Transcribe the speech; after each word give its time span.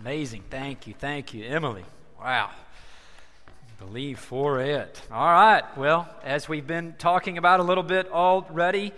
Amazing. 0.00 0.44
Thank 0.50 0.86
you. 0.86 0.94
Thank 0.94 1.34
you, 1.34 1.44
Emily. 1.44 1.84
Wow. 2.18 2.50
Believe 3.78 4.18
for 4.18 4.60
it. 4.60 5.00
All 5.10 5.32
right. 5.32 5.62
Well, 5.76 6.08
as 6.24 6.48
we've 6.48 6.66
been 6.66 6.94
talking 6.98 7.36
about 7.36 7.60
a 7.60 7.62
little 7.62 7.82
bit 7.82 8.10
already, 8.10 8.92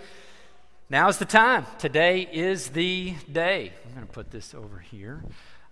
now's 0.89 1.19
the 1.19 1.25
time. 1.25 1.67
Today 1.79 2.29
is 2.31 2.69
the 2.69 3.15
day. 3.31 3.73
I'm 3.87 3.95
going 3.95 4.07
to 4.07 4.13
put 4.13 4.31
this 4.31 4.55
over 4.55 4.79
here. 4.79 5.25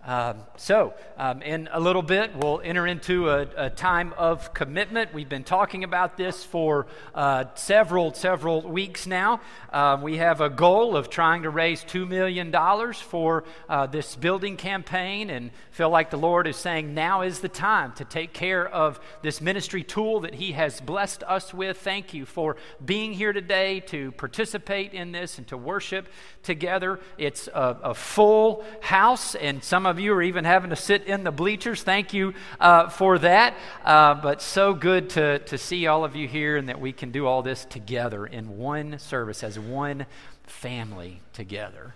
Um, 0.05 0.39
so, 0.57 0.93
um, 1.17 1.41
in 1.41 1.69
a 1.71 1.79
little 1.79 2.01
bit, 2.01 2.35
we'll 2.35 2.59
enter 2.61 2.85
into 2.85 3.29
a, 3.29 3.47
a, 3.55 3.69
time 3.69 4.13
of 4.17 4.53
commitment. 4.53 5.13
We've 5.13 5.29
been 5.29 5.45
talking 5.45 5.85
about 5.85 6.17
this 6.17 6.43
for 6.43 6.87
uh, 7.15 7.45
several, 7.55 8.13
several 8.13 8.63
weeks 8.63 9.07
now. 9.07 9.39
Um, 9.71 10.01
we 10.01 10.17
have 10.17 10.41
a 10.41 10.49
goal 10.49 10.97
of 10.97 11.09
trying 11.09 11.43
to 11.43 11.49
raise 11.49 11.85
$2 11.85 12.05
million 12.05 12.51
for 12.93 13.45
uh, 13.69 13.85
this 13.87 14.17
building 14.17 14.57
campaign 14.57 15.29
and 15.29 15.51
feel 15.71 15.89
like 15.89 16.09
the 16.09 16.17
Lord 16.17 16.47
is 16.47 16.57
saying 16.57 16.93
now 16.93 17.21
is 17.21 17.39
the 17.39 17.47
time 17.47 17.93
to 17.93 18.03
take 18.03 18.33
care 18.33 18.67
of 18.67 18.99
this 19.21 19.39
ministry 19.39 19.83
tool 19.83 20.19
that 20.21 20.33
He 20.33 20.51
has 20.51 20.81
blessed 20.81 21.23
us 21.23 21.53
with. 21.53 21.77
Thank 21.77 22.13
you 22.13 22.25
for 22.25 22.57
being 22.83 23.13
here 23.13 23.31
today 23.31 23.79
to 23.81 24.11
participate 24.11 24.93
in 24.93 25.13
this 25.13 25.37
and 25.37 25.47
to 25.47 25.55
worship 25.55 26.09
together. 26.43 26.99
It's 27.17 27.47
a, 27.47 27.77
a 27.83 27.93
full 27.93 28.65
house, 28.81 29.35
and 29.35 29.63
some 29.63 29.85
of 29.85 29.92
of 29.93 29.99
you 29.99 30.11
are 30.13 30.23
even 30.23 30.43
having 30.43 30.71
to 30.71 30.75
sit 30.75 31.03
in 31.03 31.23
the 31.23 31.31
bleachers. 31.31 31.83
Thank 31.83 32.13
you 32.13 32.33
uh, 32.59 32.89
for 32.89 33.19
that. 33.19 33.55
Uh, 33.85 34.15
but 34.15 34.41
so 34.41 34.73
good 34.73 35.11
to, 35.11 35.37
to 35.37 35.57
see 35.59 35.85
all 35.85 36.03
of 36.03 36.15
you 36.15 36.27
here 36.27 36.57
and 36.57 36.67
that 36.67 36.81
we 36.81 36.91
can 36.91 37.11
do 37.11 37.27
all 37.27 37.43
this 37.43 37.63
together 37.63 38.25
in 38.25 38.57
one 38.57 38.97
service 38.97 39.43
as 39.43 39.59
one 39.59 40.07
family 40.47 41.21
together. 41.31 41.93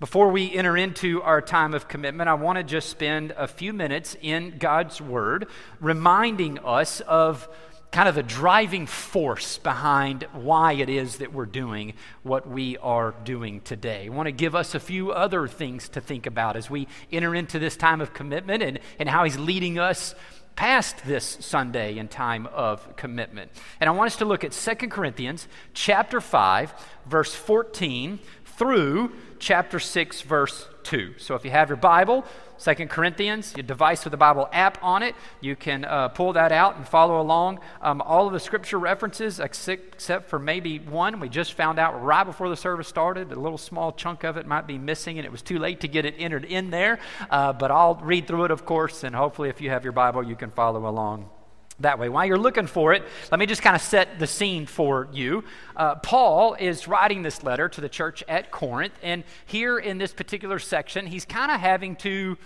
Before 0.00 0.30
we 0.30 0.52
enter 0.54 0.74
into 0.74 1.20
our 1.20 1.42
time 1.42 1.74
of 1.74 1.86
commitment, 1.86 2.30
I 2.30 2.34
want 2.34 2.56
to 2.56 2.64
just 2.64 2.88
spend 2.88 3.32
a 3.36 3.46
few 3.46 3.74
minutes 3.74 4.16
in 4.22 4.56
God's 4.58 5.02
Word 5.02 5.48
reminding 5.80 6.58
us 6.60 7.00
of 7.02 7.46
kind 7.92 8.08
of 8.08 8.14
the 8.14 8.22
driving 8.22 8.86
force 8.86 9.58
behind 9.58 10.26
why 10.32 10.72
it 10.72 10.88
is 10.88 11.18
that 11.18 11.32
we're 11.32 11.44
doing 11.44 11.92
what 12.22 12.48
we 12.48 12.78
are 12.78 13.14
doing 13.24 13.60
today. 13.60 14.06
I 14.06 14.08
want 14.08 14.26
to 14.26 14.32
give 14.32 14.54
us 14.54 14.74
a 14.74 14.80
few 14.80 15.12
other 15.12 15.46
things 15.46 15.90
to 15.90 16.00
think 16.00 16.26
about 16.26 16.56
as 16.56 16.70
we 16.70 16.88
enter 17.12 17.34
into 17.34 17.58
this 17.58 17.76
time 17.76 18.00
of 18.00 18.14
commitment 18.14 18.62
and, 18.62 18.80
and 18.98 19.10
how 19.10 19.24
He's 19.24 19.38
leading 19.38 19.78
us 19.78 20.14
past 20.56 21.04
this 21.04 21.36
Sunday 21.40 21.98
in 21.98 22.08
time 22.08 22.46
of 22.46 22.96
commitment. 22.96 23.50
And 23.78 23.88
I 23.88 23.92
want 23.92 24.08
us 24.08 24.16
to 24.16 24.24
look 24.24 24.42
at 24.42 24.52
2 24.52 24.88
Corinthians 24.88 25.46
chapter 25.74 26.20
5 26.20 26.72
verse 27.06 27.34
14 27.34 28.18
through 28.56 29.12
chapter 29.38 29.78
6 29.78 30.22
verse 30.22 30.66
2. 30.84 31.14
So 31.18 31.34
if 31.34 31.44
you 31.44 31.50
have 31.50 31.68
your 31.68 31.76
Bible, 31.76 32.24
Second 32.62 32.90
Corinthians, 32.90 33.54
your 33.56 33.64
device 33.64 34.04
with 34.04 34.12
the 34.12 34.16
Bible 34.16 34.48
app 34.52 34.78
on 34.84 35.02
it. 35.02 35.16
You 35.40 35.56
can 35.56 35.84
uh, 35.84 36.06
pull 36.10 36.34
that 36.34 36.52
out 36.52 36.76
and 36.76 36.86
follow 36.86 37.20
along. 37.20 37.58
Um, 37.80 38.00
all 38.00 38.28
of 38.28 38.32
the 38.32 38.38
scripture 38.38 38.78
references, 38.78 39.40
except 39.40 40.28
for 40.28 40.38
maybe 40.38 40.78
one, 40.78 41.18
we 41.18 41.28
just 41.28 41.54
found 41.54 41.80
out 41.80 42.00
right 42.04 42.22
before 42.22 42.48
the 42.48 42.56
service 42.56 42.86
started. 42.86 43.32
A 43.32 43.34
little 43.34 43.58
small 43.58 43.90
chunk 43.90 44.22
of 44.22 44.36
it 44.36 44.46
might 44.46 44.68
be 44.68 44.78
missing, 44.78 45.18
and 45.18 45.26
it 45.26 45.32
was 45.32 45.42
too 45.42 45.58
late 45.58 45.80
to 45.80 45.88
get 45.88 46.04
it 46.04 46.14
entered 46.18 46.44
in 46.44 46.70
there. 46.70 47.00
Uh, 47.28 47.52
but 47.52 47.72
I'll 47.72 47.96
read 47.96 48.28
through 48.28 48.44
it, 48.44 48.52
of 48.52 48.64
course, 48.64 49.02
and 49.02 49.12
hopefully, 49.12 49.48
if 49.48 49.60
you 49.60 49.70
have 49.70 49.82
your 49.82 49.92
Bible, 49.92 50.22
you 50.22 50.36
can 50.36 50.52
follow 50.52 50.88
along 50.88 51.28
that 51.82 51.98
way. 51.98 52.08
While 52.08 52.26
you're 52.26 52.38
looking 52.38 52.66
for 52.66 52.92
it, 52.92 53.02
let 53.30 53.38
me 53.38 53.46
just 53.46 53.62
kind 53.62 53.76
of 53.76 53.82
set 53.82 54.18
the 54.18 54.26
scene 54.26 54.66
for 54.66 55.08
you. 55.12 55.44
Uh, 55.76 55.96
Paul 55.96 56.54
is 56.54 56.88
writing 56.88 57.22
this 57.22 57.42
letter 57.42 57.68
to 57.68 57.80
the 57.80 57.88
church 57.88 58.24
at 58.28 58.50
Corinth, 58.50 58.94
and 59.02 59.24
here 59.46 59.78
in 59.78 59.98
this 59.98 60.12
particular 60.12 60.58
section, 60.58 61.06
he's 61.06 61.24
kind 61.24 61.52
of 61.52 61.60
having 61.60 61.96
to 61.96 62.36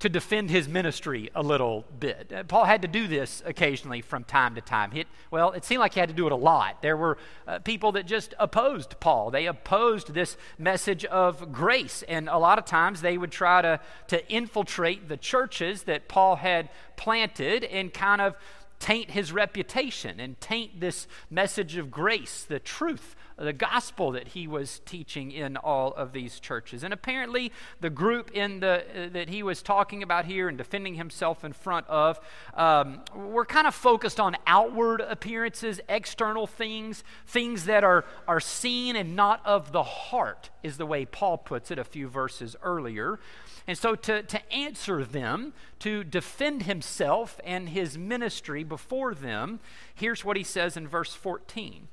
to 0.00 0.08
defend 0.08 0.50
his 0.50 0.66
ministry 0.66 1.30
a 1.34 1.42
little 1.42 1.84
bit. 1.98 2.32
Uh, 2.34 2.42
Paul 2.42 2.64
had 2.64 2.82
to 2.82 2.88
do 2.88 3.06
this 3.06 3.42
occasionally 3.44 4.00
from 4.00 4.24
time 4.24 4.54
to 4.54 4.62
time. 4.62 4.90
He, 4.90 5.04
well, 5.30 5.52
it 5.52 5.64
seemed 5.64 5.80
like 5.80 5.92
he 5.92 6.00
had 6.00 6.08
to 6.08 6.14
do 6.14 6.26
it 6.26 6.32
a 6.32 6.36
lot. 6.36 6.80
There 6.80 6.96
were 6.96 7.18
uh, 7.46 7.58
people 7.58 7.92
that 7.92 8.06
just 8.06 8.34
opposed 8.38 8.98
Paul. 8.98 9.30
They 9.30 9.46
opposed 9.46 10.14
this 10.14 10.38
message 10.58 11.04
of 11.04 11.52
grace, 11.52 12.02
and 12.08 12.30
a 12.30 12.38
lot 12.38 12.58
of 12.58 12.64
times 12.64 13.02
they 13.02 13.18
would 13.18 13.30
try 13.30 13.60
to, 13.60 13.78
to 14.08 14.32
infiltrate 14.32 15.08
the 15.08 15.18
churches 15.18 15.82
that 15.82 16.08
Paul 16.08 16.36
had 16.36 16.70
planted 16.96 17.64
and 17.64 17.92
kind 17.92 18.22
of 18.22 18.36
taint 18.80 19.10
his 19.10 19.30
reputation 19.30 20.18
and 20.18 20.40
taint 20.40 20.80
this 20.80 21.06
message 21.28 21.76
of 21.76 21.90
grace, 21.90 22.42
the 22.42 22.58
truth, 22.58 23.14
the 23.36 23.52
gospel 23.52 24.10
that 24.12 24.28
he 24.28 24.46
was 24.46 24.80
teaching 24.84 25.30
in 25.30 25.56
all 25.58 25.92
of 25.92 26.12
these 26.12 26.40
churches. 26.40 26.82
And 26.82 26.92
apparently, 26.92 27.52
the 27.80 27.90
group 27.90 28.30
in 28.32 28.60
the 28.60 28.84
uh, 28.94 29.08
that 29.12 29.28
he 29.28 29.42
was 29.42 29.62
talking 29.62 30.02
about 30.02 30.24
here 30.24 30.48
and 30.48 30.58
defending 30.58 30.94
himself 30.94 31.44
in 31.44 31.52
front 31.52 31.86
of 31.88 32.18
um, 32.54 33.02
were 33.14 33.44
kind 33.44 33.66
of 33.66 33.74
focused 33.74 34.18
on 34.18 34.36
outward 34.46 35.00
appearances, 35.02 35.80
external 35.88 36.46
things, 36.46 37.04
things 37.26 37.66
that 37.66 37.84
are 37.84 38.04
are 38.26 38.40
seen 38.40 38.96
and 38.96 39.14
not 39.14 39.44
of 39.44 39.72
the 39.72 39.82
heart, 39.82 40.50
is 40.62 40.78
the 40.78 40.86
way 40.86 41.04
Paul 41.04 41.36
puts 41.38 41.70
it 41.70 41.78
a 41.78 41.84
few 41.84 42.08
verses 42.08 42.56
earlier. 42.62 43.20
And 43.66 43.76
so, 43.76 43.94
to, 43.94 44.22
to 44.22 44.52
answer 44.52 45.04
them, 45.04 45.52
to 45.80 46.04
defend 46.04 46.64
himself 46.64 47.40
and 47.44 47.68
his 47.68 47.96
ministry 47.96 48.64
before 48.64 49.14
them, 49.14 49.60
here's 49.94 50.24
what 50.24 50.36
he 50.36 50.44
says 50.44 50.76
in 50.76 50.88
verse 50.88 51.14
14 51.14 51.88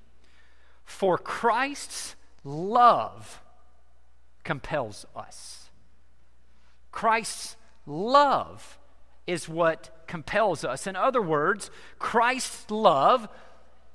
For 0.83 1.17
Christ's 1.17 2.15
love 2.43 3.41
compels 4.43 5.05
us. 5.15 5.69
Christ's 6.91 7.57
love 7.85 8.79
is 9.27 9.47
what 9.47 10.05
compels 10.07 10.63
us. 10.63 10.87
In 10.87 10.95
other 10.95 11.21
words, 11.21 11.69
Christ's 11.99 12.71
love 12.71 13.27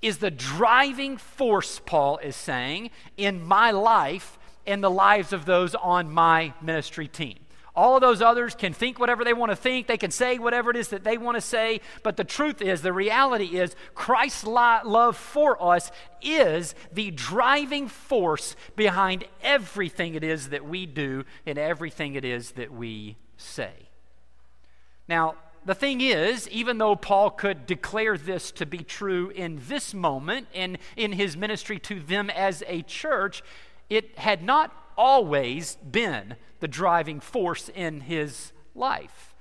is 0.02 0.18
the 0.18 0.30
driving 0.30 1.16
force, 1.16 1.80
Paul 1.84 2.18
is 2.18 2.36
saying, 2.36 2.90
in 3.16 3.42
my 3.42 3.70
life 3.70 4.38
and 4.66 4.82
the 4.82 4.90
lives 4.90 5.32
of 5.32 5.44
those 5.44 5.74
on 5.74 6.12
my 6.12 6.52
ministry 6.60 7.08
team. 7.08 7.38
All 7.74 7.94
of 7.94 8.02
those 8.02 8.20
others 8.20 8.54
can 8.54 8.74
think 8.74 8.98
whatever 8.98 9.24
they 9.24 9.32
want 9.32 9.50
to 9.50 9.56
think. 9.56 9.86
They 9.86 9.96
can 9.96 10.10
say 10.10 10.38
whatever 10.38 10.70
it 10.70 10.76
is 10.76 10.88
that 10.88 11.04
they 11.04 11.16
want 11.16 11.36
to 11.36 11.40
say. 11.40 11.80
But 12.02 12.18
the 12.18 12.24
truth 12.24 12.60
is, 12.60 12.82
the 12.82 12.92
reality 12.92 13.58
is, 13.58 13.74
Christ's 13.94 14.44
love 14.44 15.16
for 15.16 15.62
us 15.62 15.90
is 16.20 16.74
the 16.92 17.10
driving 17.12 17.88
force 17.88 18.56
behind 18.76 19.24
everything 19.42 20.14
it 20.14 20.22
is 20.22 20.50
that 20.50 20.66
we 20.66 20.84
do 20.84 21.24
and 21.46 21.58
everything 21.58 22.14
it 22.14 22.26
is 22.26 22.52
that 22.52 22.72
we 22.72 23.16
say. 23.38 23.72
Now, 25.08 25.36
the 25.64 25.74
thing 25.74 26.00
is, 26.00 26.48
even 26.50 26.76
though 26.78 26.96
Paul 26.96 27.30
could 27.30 27.66
declare 27.66 28.18
this 28.18 28.50
to 28.52 28.66
be 28.66 28.78
true 28.78 29.30
in 29.30 29.60
this 29.68 29.94
moment 29.94 30.48
and 30.54 30.76
in 30.96 31.12
his 31.12 31.36
ministry 31.36 31.78
to 31.80 32.00
them 32.00 32.28
as 32.28 32.62
a 32.66 32.82
church, 32.82 33.42
it 33.88 34.18
had 34.18 34.42
not 34.42 34.81
always 34.96 35.76
been 35.76 36.36
the 36.60 36.68
driving 36.68 37.20
force 37.20 37.68
in 37.68 38.02
his 38.02 38.52
life. 38.74 39.34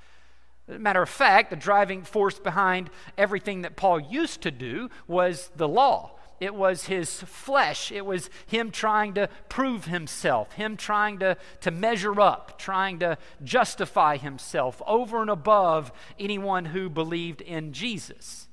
matter 0.68 1.02
of 1.02 1.10
fact, 1.10 1.50
the 1.50 1.56
driving 1.56 2.04
force 2.04 2.40
behind 2.40 2.90
everything 3.18 3.62
that 3.62 3.76
Paul 3.76 4.00
used 4.00 4.42
to 4.42 4.52
do 4.52 4.90
was 5.08 5.52
the 5.56 5.68
law. 5.68 6.18
It 6.42 6.56
was 6.56 6.86
his 6.86 7.22
flesh. 7.22 7.92
It 7.92 8.04
was 8.04 8.32
him 8.48 8.72
trying 8.72 9.14
to 9.14 9.30
prove 9.48 9.86
himself, 9.86 10.54
him 10.54 10.76
trying 10.76 11.20
to, 11.20 11.38
to 11.62 11.70
measure 11.70 12.20
up, 12.20 12.58
trying 12.58 12.98
to 13.00 13.20
justify 13.44 14.18
himself 14.18 14.82
over 14.88 15.22
and 15.22 15.30
above 15.30 15.92
anyone 16.20 16.66
who 16.66 16.90
believed 16.90 17.42
in 17.42 17.74
Jesus. 17.74 18.48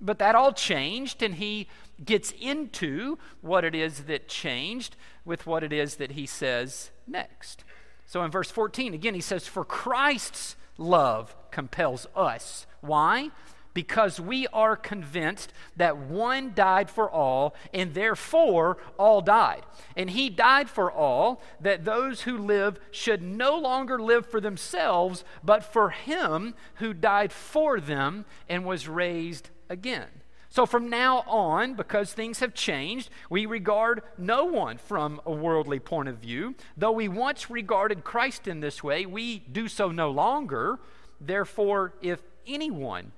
But 0.00 0.20
that 0.20 0.36
all 0.36 0.52
changed, 0.52 1.20
and 1.20 1.34
he 1.34 1.66
gets 2.04 2.32
into 2.32 3.18
what 3.40 3.64
it 3.64 3.74
is 3.74 4.04
that 4.04 4.28
changed 4.28 4.96
with 5.24 5.46
what 5.46 5.64
it 5.64 5.72
is 5.72 5.96
that 5.96 6.12
he 6.12 6.26
says 6.26 6.90
next. 7.06 7.64
So 8.06 8.22
in 8.22 8.30
verse 8.30 8.50
14, 8.50 8.94
again, 8.94 9.14
he 9.14 9.20
says, 9.20 9.46
For 9.46 9.64
Christ's 9.64 10.56
love 10.78 11.34
compels 11.50 12.06
us. 12.14 12.66
Why? 12.80 13.30
Because 13.74 14.18
we 14.18 14.46
are 14.48 14.76
convinced 14.76 15.52
that 15.76 15.98
one 15.98 16.52
died 16.54 16.88
for 16.88 17.10
all, 17.10 17.54
and 17.74 17.92
therefore 17.92 18.78
all 18.98 19.20
died. 19.20 19.64
And 19.96 20.10
he 20.10 20.30
died 20.30 20.70
for 20.70 20.90
all, 20.90 21.42
that 21.60 21.84
those 21.84 22.22
who 22.22 22.38
live 22.38 22.78
should 22.90 23.22
no 23.22 23.58
longer 23.58 24.00
live 24.00 24.24
for 24.24 24.40
themselves, 24.40 25.24
but 25.44 25.62
for 25.62 25.90
him 25.90 26.54
who 26.76 26.94
died 26.94 27.32
for 27.32 27.80
them 27.80 28.24
and 28.48 28.64
was 28.64 28.88
raised 28.88 29.50
again. 29.68 30.08
So 30.56 30.64
from 30.64 30.88
now 30.88 31.18
on, 31.26 31.74
because 31.74 32.14
things 32.14 32.38
have 32.38 32.54
changed, 32.54 33.10
we 33.28 33.44
regard 33.44 34.02
no 34.16 34.46
one 34.46 34.78
from 34.78 35.20
a 35.26 35.30
worldly 35.30 35.78
point 35.78 36.08
of 36.08 36.16
view. 36.16 36.54
Though 36.78 36.92
we 36.92 37.08
once 37.08 37.50
regarded 37.50 38.04
Christ 38.04 38.48
in 38.48 38.60
this 38.60 38.82
way, 38.82 39.04
we 39.04 39.40
do 39.40 39.68
so 39.68 39.90
no 39.90 40.10
longer. 40.10 40.78
Therefore, 41.20 41.92
if 42.00 42.22
anyone 42.46 43.12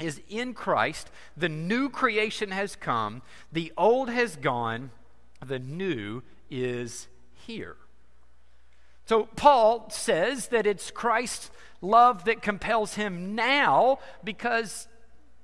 is 0.00 0.20
in 0.28 0.52
Christ, 0.52 1.12
the 1.36 1.48
new 1.48 1.90
creation 1.90 2.50
has 2.50 2.74
come, 2.74 3.22
the 3.52 3.72
old 3.78 4.10
has 4.10 4.34
gone, 4.34 4.90
the 5.46 5.60
new 5.60 6.24
is 6.50 7.06
here. 7.46 7.76
So 9.06 9.28
Paul 9.36 9.90
says 9.90 10.48
that 10.48 10.66
it's 10.66 10.90
Christ's 10.90 11.52
love 11.80 12.24
that 12.24 12.42
compels 12.42 12.94
him 12.94 13.36
now 13.36 14.00
because 14.24 14.88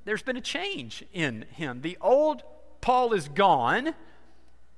there's 0.06 0.22
been 0.22 0.36
a 0.36 0.40
change 0.40 1.04
in 1.12 1.44
him. 1.50 1.82
The 1.82 1.98
old 2.00 2.42
Paul 2.80 3.12
is 3.12 3.28
gone, 3.28 3.94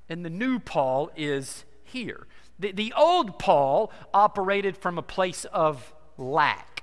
and 0.09 0.25
the 0.25 0.31
new 0.31 0.59
Paul 0.59 1.11
is 1.17 1.65
here. 1.85 2.27
The, 2.59 2.73
the 2.73 2.93
old 2.97 3.39
Paul 3.39 3.93
operated 4.13 4.77
from 4.77 4.99
a 4.99 5.03
place 5.03 5.45
of 5.45 5.93
lack. 6.17 6.83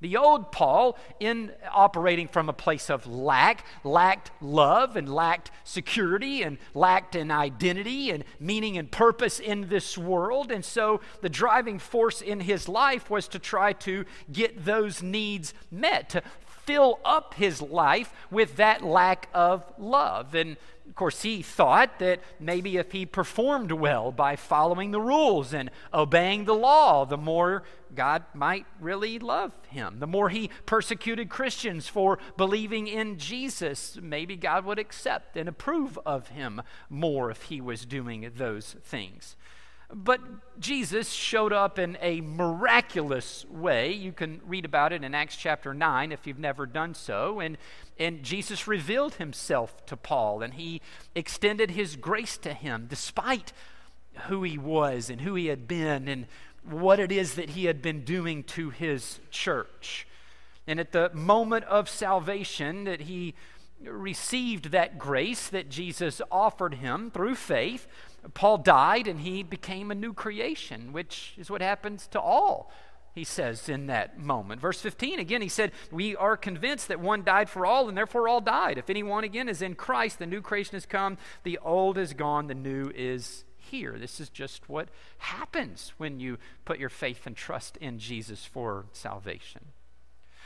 The 0.00 0.16
old 0.16 0.52
Paul, 0.52 0.96
in 1.18 1.52
operating 1.72 2.28
from 2.28 2.48
a 2.48 2.52
place 2.52 2.88
of 2.88 3.06
lack, 3.06 3.64
lacked 3.82 4.30
love 4.40 4.96
and 4.96 5.12
lacked 5.12 5.50
security 5.64 6.42
and 6.42 6.58
lacked 6.72 7.16
an 7.16 7.32
identity 7.32 8.10
and 8.10 8.24
meaning 8.38 8.78
and 8.78 8.90
purpose 8.92 9.40
in 9.40 9.68
this 9.68 9.98
world. 9.98 10.52
And 10.52 10.64
so 10.64 11.00
the 11.20 11.28
driving 11.28 11.80
force 11.80 12.22
in 12.22 12.40
his 12.40 12.68
life 12.68 13.10
was 13.10 13.26
to 13.28 13.40
try 13.40 13.72
to 13.72 14.04
get 14.30 14.64
those 14.64 15.02
needs 15.02 15.52
met, 15.70 16.10
to 16.10 16.22
fill 16.68 16.98
up 17.02 17.32
his 17.32 17.62
life 17.62 18.12
with 18.30 18.56
that 18.56 18.82
lack 18.84 19.26
of 19.32 19.64
love. 19.78 20.34
And 20.34 20.58
of 20.86 20.94
course, 20.94 21.22
he 21.22 21.40
thought 21.40 21.98
that 21.98 22.20
maybe 22.38 22.76
if 22.76 22.92
he 22.92 23.06
performed 23.06 23.72
well 23.72 24.12
by 24.12 24.36
following 24.36 24.90
the 24.90 25.00
rules 25.00 25.54
and 25.54 25.70
obeying 25.94 26.44
the 26.44 26.54
law, 26.54 27.06
the 27.06 27.16
more 27.16 27.62
God 27.94 28.22
might 28.34 28.66
really 28.82 29.18
love 29.18 29.52
him. 29.70 29.98
The 29.98 30.06
more 30.06 30.28
he 30.28 30.50
persecuted 30.66 31.30
Christians 31.30 31.88
for 31.88 32.18
believing 32.36 32.86
in 32.86 33.16
Jesus, 33.16 33.98
maybe 34.02 34.36
God 34.36 34.66
would 34.66 34.78
accept 34.78 35.38
and 35.38 35.48
approve 35.48 35.98
of 36.04 36.28
him 36.28 36.60
more 36.90 37.30
if 37.30 37.44
he 37.44 37.62
was 37.62 37.86
doing 37.86 38.30
those 38.36 38.76
things. 38.84 39.36
But 39.94 40.20
Jesus 40.60 41.10
showed 41.10 41.52
up 41.52 41.78
in 41.78 41.96
a 42.02 42.20
miraculous 42.20 43.46
way. 43.46 43.92
You 43.92 44.12
can 44.12 44.40
read 44.44 44.66
about 44.66 44.92
it 44.92 45.02
in 45.02 45.14
Acts 45.14 45.36
chapter 45.36 45.72
9 45.72 46.12
if 46.12 46.26
you've 46.26 46.38
never 46.38 46.66
done 46.66 46.94
so. 46.94 47.40
And, 47.40 47.56
and 47.98 48.22
Jesus 48.22 48.66
revealed 48.66 49.14
himself 49.14 49.86
to 49.86 49.96
Paul, 49.96 50.42
and 50.42 50.54
he 50.54 50.82
extended 51.14 51.70
his 51.70 51.96
grace 51.96 52.36
to 52.38 52.52
him 52.52 52.86
despite 52.88 53.52
who 54.26 54.42
he 54.42 54.58
was 54.58 55.08
and 55.08 55.22
who 55.22 55.34
he 55.34 55.46
had 55.46 55.66
been 55.66 56.06
and 56.06 56.26
what 56.64 57.00
it 57.00 57.10
is 57.10 57.34
that 57.34 57.50
he 57.50 57.64
had 57.64 57.80
been 57.80 58.04
doing 58.04 58.42
to 58.42 58.70
his 58.70 59.20
church. 59.30 60.06
And 60.66 60.78
at 60.78 60.92
the 60.92 61.10
moment 61.14 61.64
of 61.64 61.88
salvation, 61.88 62.84
that 62.84 63.02
he 63.02 63.34
received 63.82 64.70
that 64.72 64.98
grace 64.98 65.48
that 65.48 65.70
Jesus 65.70 66.20
offered 66.30 66.74
him 66.74 67.10
through 67.10 67.36
faith, 67.36 67.86
Paul 68.34 68.58
died 68.58 69.06
and 69.06 69.20
he 69.20 69.42
became 69.42 69.90
a 69.90 69.94
new 69.94 70.12
creation, 70.12 70.92
which 70.92 71.34
is 71.38 71.50
what 71.50 71.60
happens 71.60 72.06
to 72.08 72.20
all, 72.20 72.70
he 73.14 73.24
says 73.24 73.68
in 73.68 73.86
that 73.86 74.18
moment. 74.18 74.60
Verse 74.60 74.80
15, 74.80 75.18
again, 75.18 75.42
he 75.42 75.48
said, 75.48 75.72
We 75.90 76.16
are 76.16 76.36
convinced 76.36 76.88
that 76.88 77.00
one 77.00 77.22
died 77.24 77.48
for 77.48 77.64
all, 77.64 77.88
and 77.88 77.96
therefore 77.96 78.28
all 78.28 78.40
died. 78.40 78.78
If 78.78 78.90
anyone 78.90 79.24
again 79.24 79.48
is 79.48 79.62
in 79.62 79.74
Christ, 79.74 80.18
the 80.18 80.26
new 80.26 80.40
creation 80.40 80.74
has 80.74 80.86
come, 80.86 81.18
the 81.44 81.58
old 81.58 81.98
is 81.98 82.12
gone, 82.12 82.46
the 82.46 82.54
new 82.54 82.92
is 82.94 83.44
here. 83.56 83.96
This 83.98 84.20
is 84.20 84.28
just 84.28 84.68
what 84.68 84.88
happens 85.18 85.92
when 85.98 86.20
you 86.20 86.38
put 86.64 86.78
your 86.78 86.88
faith 86.88 87.26
and 87.26 87.36
trust 87.36 87.76
in 87.78 87.98
Jesus 87.98 88.44
for 88.44 88.86
salvation. 88.92 89.72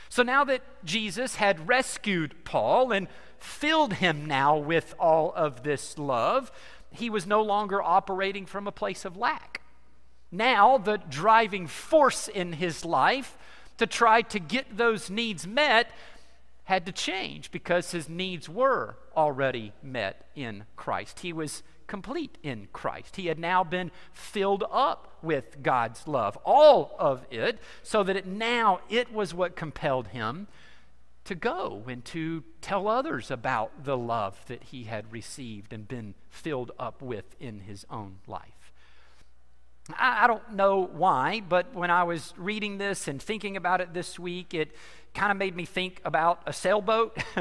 So 0.09 0.21
now 0.21 0.43
that 0.43 0.61
Jesus 0.83 1.35
had 1.35 1.67
rescued 1.67 2.45
Paul 2.45 2.91
and 2.91 3.07
filled 3.39 3.93
him 3.93 4.25
now 4.25 4.57
with 4.57 4.93
all 4.99 5.33
of 5.35 5.63
this 5.63 5.97
love, 5.97 6.51
he 6.93 7.09
was 7.09 7.27
no 7.27 7.41
longer 7.41 7.81
operating 7.81 8.45
from 8.45 8.67
a 8.67 8.71
place 8.71 9.05
of 9.05 9.17
lack. 9.17 9.61
Now, 10.31 10.77
the 10.77 10.97
driving 10.97 11.67
force 11.67 12.27
in 12.27 12.53
his 12.53 12.85
life 12.85 13.37
to 13.77 13.87
try 13.87 14.21
to 14.23 14.39
get 14.39 14.77
those 14.77 15.09
needs 15.09 15.45
met 15.45 15.91
had 16.65 16.85
to 16.85 16.91
change 16.91 17.51
because 17.51 17.91
his 17.91 18.07
needs 18.07 18.47
were 18.47 18.97
already 19.15 19.73
met 19.81 20.27
in 20.35 20.63
Christ. 20.75 21.19
He 21.19 21.33
was 21.33 21.61
complete 21.87 22.37
in 22.41 22.67
Christ. 22.71 23.17
He 23.17 23.27
had 23.27 23.37
now 23.37 23.63
been 23.63 23.91
filled 24.11 24.63
up 24.71 25.17
with 25.21 25.61
God's 25.61 26.07
love, 26.07 26.37
all 26.45 26.95
of 26.97 27.25
it, 27.29 27.59
so 27.81 28.03
that 28.03 28.15
it 28.15 28.25
now 28.25 28.79
it 28.89 29.13
was 29.13 29.33
what 29.33 29.55
compelled 29.55 30.07
him 30.07 30.47
to 31.25 31.35
go 31.35 31.83
and 31.87 32.03
to 32.05 32.43
tell 32.61 32.87
others 32.87 33.31
about 33.31 33.85
the 33.85 33.97
love 33.97 34.39
that 34.47 34.63
he 34.63 34.83
had 34.83 35.11
received 35.11 35.71
and 35.71 35.87
been 35.87 36.15
filled 36.29 36.71
up 36.77 37.01
with 37.01 37.35
in 37.39 37.61
his 37.61 37.85
own 37.89 38.17
life. 38.27 38.63
I, 39.97 40.23
I 40.23 40.27
don't 40.27 40.53
know 40.53 40.89
why, 40.93 41.41
but 41.47 41.73
when 41.73 41.91
I 41.91 42.03
was 42.03 42.33
reading 42.37 42.77
this 42.77 43.07
and 43.07 43.21
thinking 43.21 43.57
about 43.57 43.81
it 43.81 43.93
this 43.93 44.19
week, 44.19 44.53
it 44.53 44.75
kind 45.13 45.31
of 45.31 45.37
made 45.37 45.55
me 45.55 45.65
think 45.65 46.01
about 46.05 46.41
a 46.45 46.53
sailboat. 46.53 47.17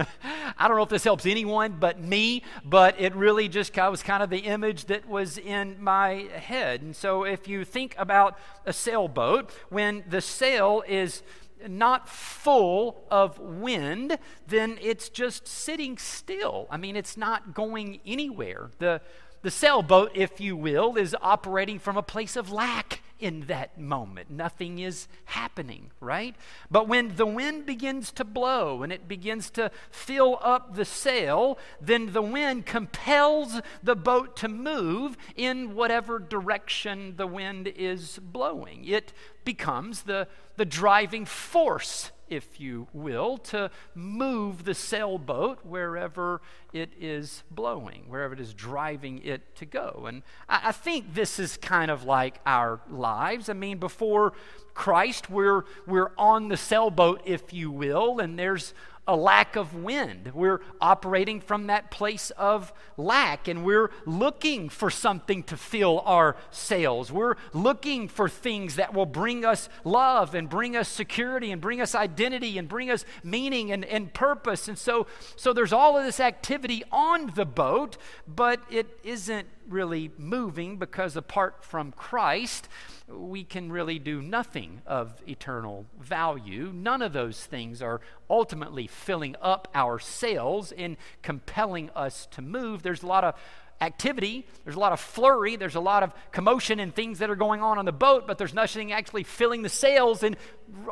I 0.59 0.69
don't 0.69 0.77
know 0.77 0.83
if 0.83 0.91
this 0.91 1.05
helps 1.05 1.25
anyone 1.25 1.77
but 1.81 2.01
me, 2.01 2.43
but 2.65 3.01
it 3.01 3.15
really 3.15 3.49
just 3.49 3.75
was 3.77 4.03
kind 4.03 4.23
of 4.23 4.31
the 4.31 4.41
image 4.41 4.87
that 4.87 5.09
was 5.09 5.39
in 5.39 5.83
my 5.83 6.27
head. 6.35 6.83
And 6.83 6.95
so 6.95 7.25
if 7.25 7.49
you 7.49 7.65
think 7.65 7.95
about 7.99 8.39
a 8.67 8.73
sailboat, 8.73 9.51
when 9.71 10.05
the 10.09 10.21
sail 10.21 10.83
is 10.87 11.23
not 11.69 12.09
full 12.09 13.05
of 13.11 13.39
wind, 13.39 14.19
then 14.47 14.79
it's 14.81 15.09
just 15.09 15.47
sitting 15.47 15.99
still. 15.99 16.67
I 16.71 16.77
mean, 16.77 16.97
it's 16.97 17.17
not 17.17 17.55
going 17.55 18.01
anywhere. 18.07 18.71
The, 18.79 19.01
the 19.43 19.51
sailboat, 19.51 20.13
if 20.15 20.41
you 20.41 20.57
will, 20.57 20.97
is 20.97 21.17
operating 21.21 21.79
from 21.79 21.97
a 21.97 22.03
place 22.03 22.37
of 22.37 22.53
lack 22.53 23.03
in 23.23 23.47
that 23.47 23.79
moment. 23.79 24.29
Nothing 24.31 24.81
is 24.81 25.07
happening, 25.27 25.93
right? 26.01 26.35
But 26.71 26.89
when 26.89 27.15
the 27.15 27.25
wind 27.25 27.65
begins 27.65 28.11
to 28.13 28.25
blow 28.25 28.83
and 28.83 28.93
it 28.93 29.07
begins 29.07 29.49
to 29.51 29.71
fill 29.93 30.39
up 30.43 30.75
the 30.75 30.85
sail, 30.85 31.57
then 31.81 32.13
the 32.13 32.21
wind 32.21 32.67
compels 32.67 33.61
the 33.81 33.95
boat 33.95 34.37
to 34.39 34.49
move 34.49 35.17
in 35.37 35.77
whatever 35.77 36.19
direction 36.19 37.15
the 37.17 37.29
wind 37.29 37.69
is 37.69 38.19
blowing. 38.19 38.85
It 38.85 39.13
becomes 39.45 40.03
the, 40.03 40.27
the 40.57 40.65
driving 40.65 41.25
force 41.25 42.11
if 42.33 42.59
you 42.59 42.87
will, 42.93 43.39
to 43.39 43.71
move 43.95 44.65
the 44.65 44.75
sailboat 44.75 45.59
wherever 45.65 46.41
it 46.73 46.91
is 46.99 47.43
blowing, 47.51 48.05
wherever 48.09 48.33
it 48.33 48.41
is 48.41 48.55
driving 48.55 49.23
it 49.23 49.55
to 49.57 49.67
go. 49.67 50.07
And 50.09 50.23
I, 50.49 50.69
I 50.69 50.73
think 50.73 51.15
this 51.15 51.39
is 51.39 51.57
kind 51.57 51.91
of 51.91 52.05
like 52.05 52.41
our 52.47 52.81
lives. 52.91 53.49
I 53.49 53.53
mean, 53.53 53.79
before 53.79 54.33
Christ, 54.75 55.29
we're, 55.29 55.65
we're 55.87 56.13
on 56.17 56.49
the 56.49 56.57
sailboat, 56.57 57.23
if 57.27 57.53
you 57.53 57.71
will, 57.71 58.19
and 58.19 58.39
there's 58.39 58.73
a 59.07 59.17
lack 59.17 59.57
of 59.57 59.75
wind. 59.75 60.31
We're 60.33 60.61
operating 60.81 61.41
from 61.41 61.67
that 61.67 61.91
place 61.91 62.31
of 62.33 62.73
lack, 62.97 63.49
and 63.49 63.65
we're 63.65 63.91
looking 64.07 64.69
for 64.69 64.91
something 64.91 65.43
to 65.45 65.57
fill 65.57 66.03
our 66.07 66.37
sails. 66.53 67.11
We're 67.11 67.35
looking 67.53 68.07
for 68.07 68.29
things 68.29 68.77
that 68.77 68.95
will 68.95 69.07
bring 69.07 69.45
us 69.45 69.69
love 69.83 70.37
and 70.37 70.49
bring 70.49 70.77
us 70.77 70.89
security 70.89 71.51
and 71.51 71.61
bring 71.61 71.81
us 71.81 71.97
identity 71.97 72.59
and 72.59 72.69
bring 72.69 72.91
us 72.91 73.05
meaning 73.25 73.73
and, 73.73 73.85
and 73.85 74.15
purpose. 74.15 74.69
And 74.69 74.79
so, 74.79 75.09
so 75.35 75.53
there's 75.53 75.73
all 75.73 75.99
of 75.99 76.05
this 76.05 76.21
activity 76.21 76.85
on 76.93 77.33
the 77.35 77.45
boat, 77.45 77.97
but 78.29 78.61
it 78.71 78.99
isn't 79.03 79.49
really 79.69 80.13
moving 80.17 80.77
because 80.77 81.17
apart 81.17 81.65
from 81.65 81.93
Christ, 81.93 82.69
we 83.15 83.45
can 83.45 83.71
really 83.71 83.99
do 83.99 84.23
nothing 84.23 84.83
of 84.87 85.15
eternal 85.27 85.87
value. 86.01 86.73
None 86.75 87.03
of 87.03 87.13
those 87.13 87.45
things 87.45 87.83
are 87.83 88.01
ultimately 88.29 88.87
filling 88.87 89.37
up 89.41 89.69
our 89.75 89.99
sails 89.99 90.73
and 90.73 90.97
compelling 91.23 91.91
us 91.91 92.27
to 92.33 92.43
move. 92.43 92.83
There's 92.83 93.03
a 93.03 93.07
lot 93.07 93.25
of 93.25 93.35
activity, 93.81 94.47
there's 94.65 94.77
a 94.77 94.81
lot 94.81 94.93
of 94.93 95.01
flurry, 95.01 95.57
there's 95.57 95.75
a 95.75 95.81
lot 95.81 96.05
of 96.05 96.13
commotion 96.31 96.79
and 96.79 96.95
things 96.95 97.19
that 97.19 97.31
are 97.31 97.37
going 97.37 97.63
on 97.63 97.79
on 97.79 97.85
the 97.85 97.93
boat, 97.93 98.29
but 98.29 98.39
there's 98.39 98.55
nothing 98.55 98.93
actually 98.93 99.25
filling 99.25 99.63
the 99.63 99.69
sails 99.69 100.23
and 100.23 100.37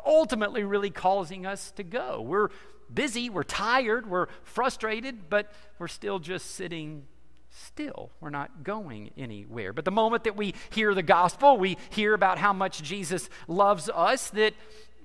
ultimately 0.05 0.65
really 0.65 0.91
causing 0.91 1.47
us 1.47 1.71
to 1.73 1.85
go. 1.85 2.21
We're 2.21 2.49
busy, 2.93 3.31
we're 3.31 3.45
tired, 3.45 4.11
we're 4.11 4.27
frustrated, 4.43 5.31
but 5.31 5.53
we're 5.79 5.89
still 5.89 6.19
just 6.19 6.53
sitting 6.57 7.05
still. 7.50 8.11
We're 8.21 8.30
not 8.30 8.62
going 8.62 9.11
anywhere. 9.16 9.73
But 9.73 9.85
the 9.85 9.90
moment 9.90 10.25
that 10.25 10.37
we 10.37 10.54
hear 10.71 10.95
the 10.95 11.02
gospel, 11.02 11.59
we 11.59 11.76
hear 11.90 12.14
about 12.14 12.38
how 12.38 12.52
much 12.52 12.83
Jesus 12.83 13.28
loves 13.49 13.88
us, 13.88 14.30
that, 14.30 14.54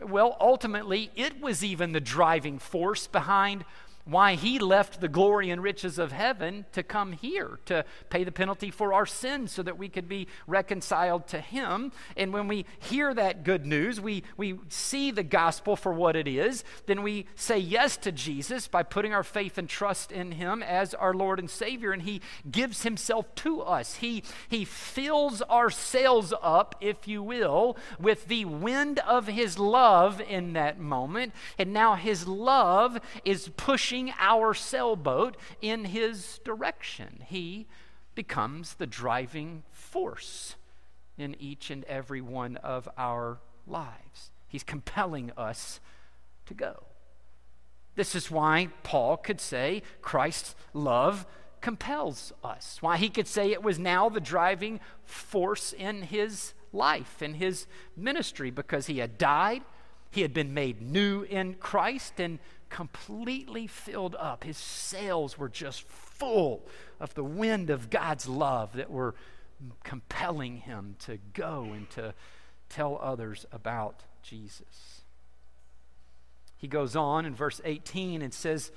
well, 0.02 0.38
ultimately, 0.40 1.12
it 1.16 1.42
was 1.42 1.64
even 1.64 1.92
the 1.92 2.00
driving 2.00 2.60
force 2.60 3.08
behind 3.08 3.66
why 4.06 4.36
he 4.36 4.60
left 4.60 5.02
the 5.02 5.08
glory 5.08 5.50
and 5.50 5.64
riches 5.64 5.98
of 5.98 6.12
heaven 6.12 6.66
to 6.72 6.84
come 6.84 7.12
here 7.12 7.60
to 7.66 7.84
pay 8.10 8.24
the 8.24 8.32
penalty 8.32 8.70
for 8.70 8.94
our 8.94 9.06
sins 9.06 9.52
so 9.52 9.64
that 9.64 9.80
we 9.80 9.90
could 9.90 10.08
be 10.08 10.28
reconciled 10.46 11.28
to 11.28 11.40
him. 11.40 11.92
And 12.16 12.32
when 12.32 12.48
we 12.48 12.66
hear 12.78 13.14
that 13.16 13.44
good 13.44 13.66
news, 13.66 14.00
we, 14.00 14.24
we 14.38 14.60
see 14.70 15.10
the 15.10 15.24
gospel 15.24 15.76
for 15.76 15.92
what 15.92 16.16
it 16.16 16.28
is, 16.28 16.64
then 16.86 17.02
we 17.02 17.26
say 17.36 17.58
yes 17.58 17.98
to 17.98 18.12
Jesus 18.12 18.68
by 18.68 18.84
putting 18.84 19.14
our 19.14 19.24
faith 19.24 19.58
and 19.58 19.68
trust 19.68 20.12
in 20.12 20.34
him 20.34 20.62
as 20.62 20.94
our 20.94 21.14
Lord 21.14 21.40
and 21.40 21.50
Savior. 21.50 21.92
And 21.92 22.04
he 22.04 22.22
gives 22.50 22.84
himself 22.84 23.34
to 23.36 23.62
us. 23.62 23.96
He, 23.96 24.24
he 24.50 24.66
fills 24.66 25.42
our 25.44 25.72
sails 25.72 26.32
up, 26.44 26.76
if 26.80 27.08
you 27.08 27.24
will, 27.24 27.76
with 28.00 28.28
the 28.28 28.46
wind 28.46 29.00
of 29.00 29.26
his 29.28 29.58
love 29.58 30.22
in 30.22 30.54
that 30.54 30.80
moment. 30.80 31.34
And 31.58 31.74
now 31.74 31.96
his 31.96 32.28
love 32.28 33.00
is 33.24 33.50
pushing 33.58 33.95
pushing 33.96 34.14
our 34.20 34.54
sailboat 34.54 35.38
in 35.62 35.86
his 35.86 36.40
direction. 36.44 37.24
He 37.28 37.66
becomes 38.14 38.74
the 38.76 38.88
driving 38.88 39.64
force 39.72 40.56
in 41.18 41.34
each 41.40 41.72
and 41.72 41.86
every 41.86 42.20
one 42.20 42.58
of 42.58 42.90
our 42.98 43.40
lives. 43.66 44.32
He's 44.50 44.64
compelling 44.64 45.32
us 45.38 45.80
to 46.46 46.54
go. 46.54 46.84
This 47.96 48.16
is 48.16 48.30
why 48.30 48.68
Paul 48.84 49.16
could 49.16 49.40
say 49.40 49.82
Christ's 50.02 50.56
love 50.74 51.26
compels 51.62 52.34
us. 52.44 52.80
Why 52.82 52.98
he 52.98 53.08
could 53.08 53.28
say 53.28 53.52
it 53.54 53.64
was 53.64 53.80
now 53.80 54.10
the 54.10 54.20
driving 54.20 54.82
force 55.06 55.72
in 55.72 56.02
his 56.02 56.54
life, 56.74 57.22
in 57.22 57.36
his 57.36 57.66
ministry, 57.96 58.52
because 58.52 58.88
he 58.88 58.98
had 58.98 59.18
died, 59.18 59.62
he 60.12 60.22
had 60.22 60.34
been 60.34 60.54
made 60.54 60.82
new 60.82 61.22
in 61.24 61.54
Christ, 61.54 62.20
and 62.20 62.40
completely 62.70 63.68
filled 63.68 64.16
up. 64.16 64.44
His 64.44 64.58
sails 64.58 65.38
were 65.38 65.50
just 65.50 65.84
full 65.84 66.66
of 67.00 67.14
the 67.14 67.24
wind 67.24 67.70
of 67.70 67.90
God's 67.90 68.28
love 68.28 68.74
that 68.74 68.90
were 68.90 69.16
compelling 69.84 70.58
him 70.58 70.96
to 71.00 71.18
go 71.34 71.70
and 71.74 71.90
to 71.92 72.14
tell 72.70 73.00
others 73.02 73.46
about 73.52 74.04
Jesus. 74.22 75.02
He 76.58 76.68
goes 76.68 76.96
on 76.96 77.26
in 77.26 77.36
verse 77.36 77.62
18 77.64 78.22
and 78.22 78.34
says, 78.34 78.72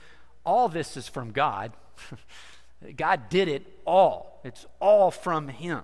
All 0.44 0.68
this 0.68 0.96
is 0.96 1.08
from 1.08 1.30
God. 1.30 1.72
God 2.96 3.28
did 3.28 3.48
it 3.48 3.66
all, 3.84 4.40
it's 4.44 4.66
all 4.80 5.10
from 5.10 5.48
Him. 5.48 5.82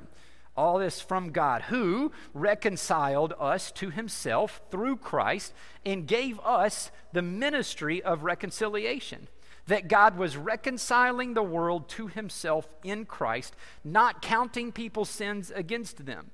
All 0.57 0.79
this 0.79 1.01
from 1.01 1.31
God, 1.31 1.63
who 1.63 2.13
reconciled 2.33 3.35
us 3.41 3.73
to 3.73 3.91
himself 3.91 4.61
through 4.71 4.97
Christ 4.97 5.53
and 5.85 6.07
gave 6.07 6.39
us 6.41 6.91
the 7.13 7.23
ministry 7.23 8.03
of 8.03 8.23
reconciliation. 8.23 9.29
That 9.67 9.89
God 9.89 10.17
was 10.17 10.37
reconciling 10.37 11.35
the 11.35 11.43
world 11.43 11.89
to 11.91 12.07
himself 12.07 12.69
in 12.85 13.07
Christ, 13.07 13.57
not 13.83 14.23
counting 14.23 14.73
people's 14.73 15.11
sins 15.11 15.51
against 15.55 16.07
them. 16.07 16.31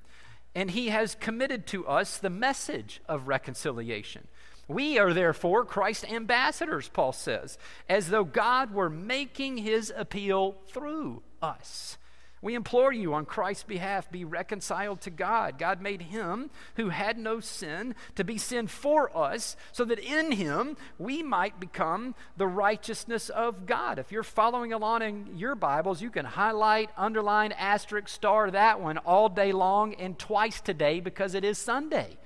And 0.53 0.71
he 0.71 0.89
has 0.89 1.15
committed 1.15 1.65
to 1.67 1.87
us 1.87 2.17
the 2.17 2.29
message 2.29 3.01
of 3.07 3.29
reconciliation. 3.29 4.27
We 4.67 4.97
are 4.99 5.13
therefore 5.13 5.65
Christ's 5.65 6.11
ambassadors, 6.11 6.89
Paul 6.89 7.13
says, 7.13 7.57
as 7.89 8.09
though 8.09 8.23
God 8.23 8.73
were 8.73 8.89
making 8.89 9.57
his 9.57 9.91
appeal 9.95 10.57
through 10.67 11.23
us. 11.41 11.97
We 12.41 12.55
implore 12.55 12.91
you 12.91 13.13
on 13.13 13.25
Christ's 13.25 13.63
behalf, 13.63 14.11
be 14.11 14.25
reconciled 14.25 15.01
to 15.01 15.11
God. 15.11 15.59
God 15.59 15.79
made 15.79 16.01
him 16.01 16.49
who 16.75 16.89
had 16.89 17.19
no 17.19 17.39
sin 17.39 17.93
to 18.15 18.23
be 18.23 18.39
sin 18.39 18.65
for 18.65 19.15
us, 19.15 19.55
so 19.71 19.85
that 19.85 19.99
in 19.99 20.31
him 20.31 20.75
we 20.97 21.21
might 21.21 21.59
become 21.59 22.15
the 22.37 22.47
righteousness 22.47 23.29
of 23.29 23.67
God. 23.67 23.99
If 23.99 24.11
you're 24.11 24.23
following 24.23 24.73
along 24.73 25.03
in 25.03 25.37
your 25.37 25.53
Bibles, 25.53 26.01
you 26.01 26.09
can 26.09 26.25
highlight, 26.25 26.89
underline, 26.97 27.51
asterisk, 27.51 28.07
star 28.07 28.49
that 28.49 28.81
one 28.81 28.97
all 28.97 29.29
day 29.29 29.51
long 29.51 29.93
and 29.93 30.17
twice 30.17 30.61
today 30.61 30.99
because 30.99 31.35
it 31.35 31.43
is 31.43 31.59
Sunday. 31.59 32.17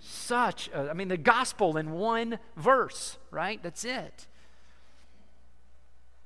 Such, 0.00 0.68
a, 0.74 0.90
I 0.90 0.94
mean, 0.94 1.06
the 1.06 1.16
gospel 1.16 1.76
in 1.76 1.92
one 1.92 2.40
verse, 2.56 3.18
right? 3.30 3.62
That's 3.62 3.84
it. 3.84 4.26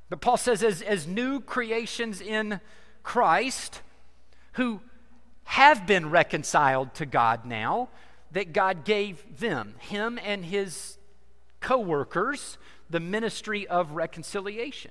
But 0.09 0.23
Paul 0.23 0.39
says, 0.39 0.63
as, 0.63 0.81
as 0.81 1.07
new 1.07 1.41
creations 1.41 2.23
in 2.23 2.61
Christ, 3.07 3.83
who 4.55 4.81
have 5.45 5.87
been 5.87 6.11
reconciled 6.11 6.93
to 6.95 7.07
God 7.07 7.47
now, 7.47 7.89
that 8.33 8.53
God 8.53 8.85
gave 8.85 9.39
them, 9.39 9.77
him 9.79 10.19
and 10.25 10.45
his 10.45 10.99
co 11.61 11.79
workers, 11.79 12.59
the 12.91 12.99
ministry 12.99 13.65
of 13.69 13.93
reconciliation. 13.93 14.91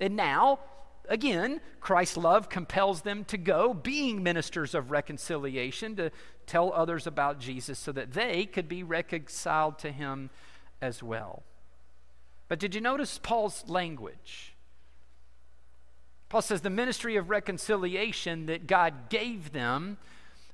And 0.00 0.16
now, 0.16 0.58
again, 1.08 1.60
Christ's 1.78 2.16
love 2.16 2.48
compels 2.48 3.02
them 3.02 3.24
to 3.26 3.38
go, 3.38 3.72
being 3.72 4.20
ministers 4.24 4.74
of 4.74 4.90
reconciliation, 4.90 5.94
to 5.94 6.10
tell 6.44 6.72
others 6.72 7.06
about 7.06 7.38
Jesus 7.38 7.78
so 7.78 7.92
that 7.92 8.14
they 8.14 8.46
could 8.46 8.68
be 8.68 8.82
reconciled 8.82 9.78
to 9.78 9.92
him 9.92 10.30
as 10.82 11.04
well. 11.04 11.44
But 12.48 12.58
did 12.58 12.74
you 12.74 12.80
notice 12.80 13.16
Paul's 13.16 13.62
language? 13.68 14.56
Paul 16.28 16.42
says 16.42 16.60
the 16.60 16.70
ministry 16.70 17.16
of 17.16 17.30
reconciliation 17.30 18.46
that 18.46 18.66
God 18.66 19.08
gave 19.08 19.52
them 19.52 19.96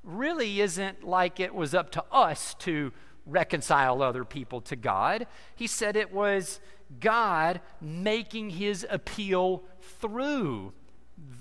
really 0.04 0.60
isn't 0.60 1.02
like 1.02 1.40
it 1.40 1.54
was 1.54 1.74
up 1.74 1.90
to 1.92 2.04
us 2.12 2.54
to 2.60 2.92
reconcile 3.26 4.02
other 4.02 4.24
people 4.24 4.60
to 4.60 4.76
God. 4.76 5.26
He 5.56 5.66
said 5.66 5.96
it 5.96 6.12
was 6.12 6.60
God 7.00 7.60
making 7.80 8.50
his 8.50 8.86
appeal 8.88 9.64
through 9.80 10.72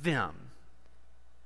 them. 0.01 0.35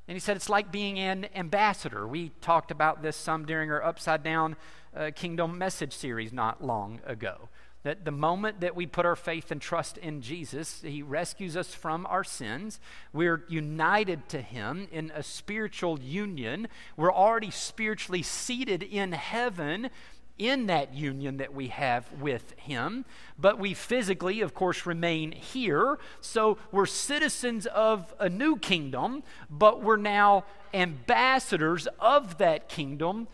And 0.07 0.15
he 0.15 0.19
said 0.19 0.37
it's 0.37 0.49
like 0.49 0.71
being 0.71 0.99
an 0.99 1.27
ambassador. 1.35 2.07
We 2.07 2.31
talked 2.39 2.71
about 2.71 3.01
this 3.01 3.17
some 3.17 3.45
during 3.45 3.71
our 3.71 3.83
Upside 3.83 4.23
Down 4.23 4.55
uh, 4.95 5.11
Kingdom 5.13 5.57
message 5.57 5.93
series 5.93 6.31
not 6.31 6.63
long 6.63 7.01
ago. 7.05 7.49
That 7.83 8.05
the 8.05 8.11
moment 8.11 8.59
that 8.61 8.75
we 8.75 8.85
put 8.85 9.05
our 9.05 9.15
faith 9.15 9.51
and 9.51 9.61
trust 9.61 9.97
in 9.97 10.21
Jesus, 10.21 10.81
He 10.81 11.01
rescues 11.01 11.55
us 11.55 11.73
from 11.73 12.05
our 12.07 12.23
sins. 12.23 12.79
We're 13.13 13.45
united 13.47 14.27
to 14.29 14.41
Him 14.41 14.87
in 14.91 15.11
a 15.15 15.23
spiritual 15.23 15.99
union. 15.99 16.67
We're 16.97 17.13
already 17.13 17.51
spiritually 17.51 18.23
seated 18.23 18.83
in 18.83 19.13
heaven 19.13 19.89
in 20.37 20.67
that 20.67 20.93
union 20.93 21.37
that 21.37 21.53
we 21.53 21.67
have 21.67 22.11
with 22.19 22.53
Him. 22.57 23.05
But 23.37 23.59
we 23.59 23.73
physically, 23.73 24.41
of 24.41 24.53
course, 24.53 24.85
remain 24.85 25.31
here. 25.31 25.97
So 26.21 26.57
we're 26.71 26.85
citizens 26.85 27.65
of 27.67 28.13
a 28.19 28.29
new 28.29 28.57
kingdom, 28.57 29.23
but 29.49 29.81
we're 29.81 29.97
now 29.97 30.45
ambassadors 30.73 31.87
of 31.99 32.37
that 32.37 32.69
kingdom 32.69 33.27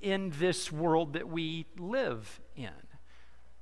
in 0.00 0.32
this 0.38 0.72
world 0.72 1.12
that 1.12 1.28
we 1.28 1.66
live 1.78 2.40
in. 2.56 2.70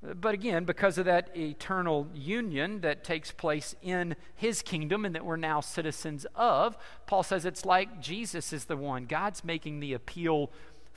But 0.00 0.32
again, 0.32 0.64
because 0.64 0.96
of 0.96 1.06
that 1.06 1.36
eternal 1.36 2.06
union 2.14 2.82
that 2.82 3.02
takes 3.02 3.32
place 3.32 3.74
in 3.82 4.14
his 4.36 4.62
kingdom 4.62 5.04
and 5.04 5.14
that 5.14 5.24
we're 5.24 5.36
now 5.36 5.60
citizens 5.60 6.24
of, 6.36 6.78
Paul 7.06 7.24
says 7.24 7.44
it's 7.44 7.64
like 7.66 8.00
Jesus 8.00 8.52
is 8.52 8.66
the 8.66 8.76
one. 8.76 9.06
God's 9.06 9.42
making 9.42 9.80
the 9.80 9.94
appeal 9.94 10.52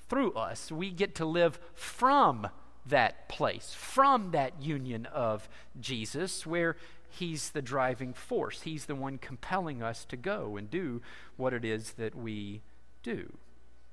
through 0.08 0.34
us. 0.34 0.72
We 0.72 0.91
get 0.91 1.15
to 1.15 1.25
live 1.25 1.60
from 1.74 2.48
that 2.86 3.27
place, 3.27 3.74
from 3.74 4.31
that 4.31 4.62
union 4.62 5.08
of 5.08 5.50
Jesus, 5.79 6.46
where 6.46 6.75
he's 7.10 7.51
the 7.51 7.62
driving 7.62 8.13
force. 8.13 8.62
He's 8.62 8.86
the 8.86 8.96
one 8.96 9.17
compelling 9.17 9.81
us 9.81 10.05
to 10.05 10.17
go 10.17 10.58
and 10.58 10.70
do 10.70 11.01
what 11.38 11.53
it 11.53 11.65
is 11.65 11.93
that 11.93 12.13
we 12.13 12.62
do. 13.01 13.34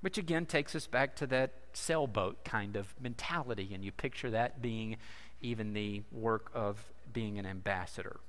Which 0.00 0.18
again 0.18 0.46
takes 0.46 0.74
us 0.74 0.86
back 0.86 1.16
to 1.16 1.26
that 1.28 1.52
sailboat 1.72 2.44
kind 2.44 2.76
of 2.76 2.94
mentality, 3.00 3.70
and 3.74 3.84
you 3.84 3.92
picture 3.92 4.30
that 4.30 4.62
being 4.62 4.96
even 5.40 5.72
the 5.72 6.02
work 6.12 6.50
of 6.54 6.84
being 7.12 7.38
an 7.38 7.46
ambassador. 7.46 8.20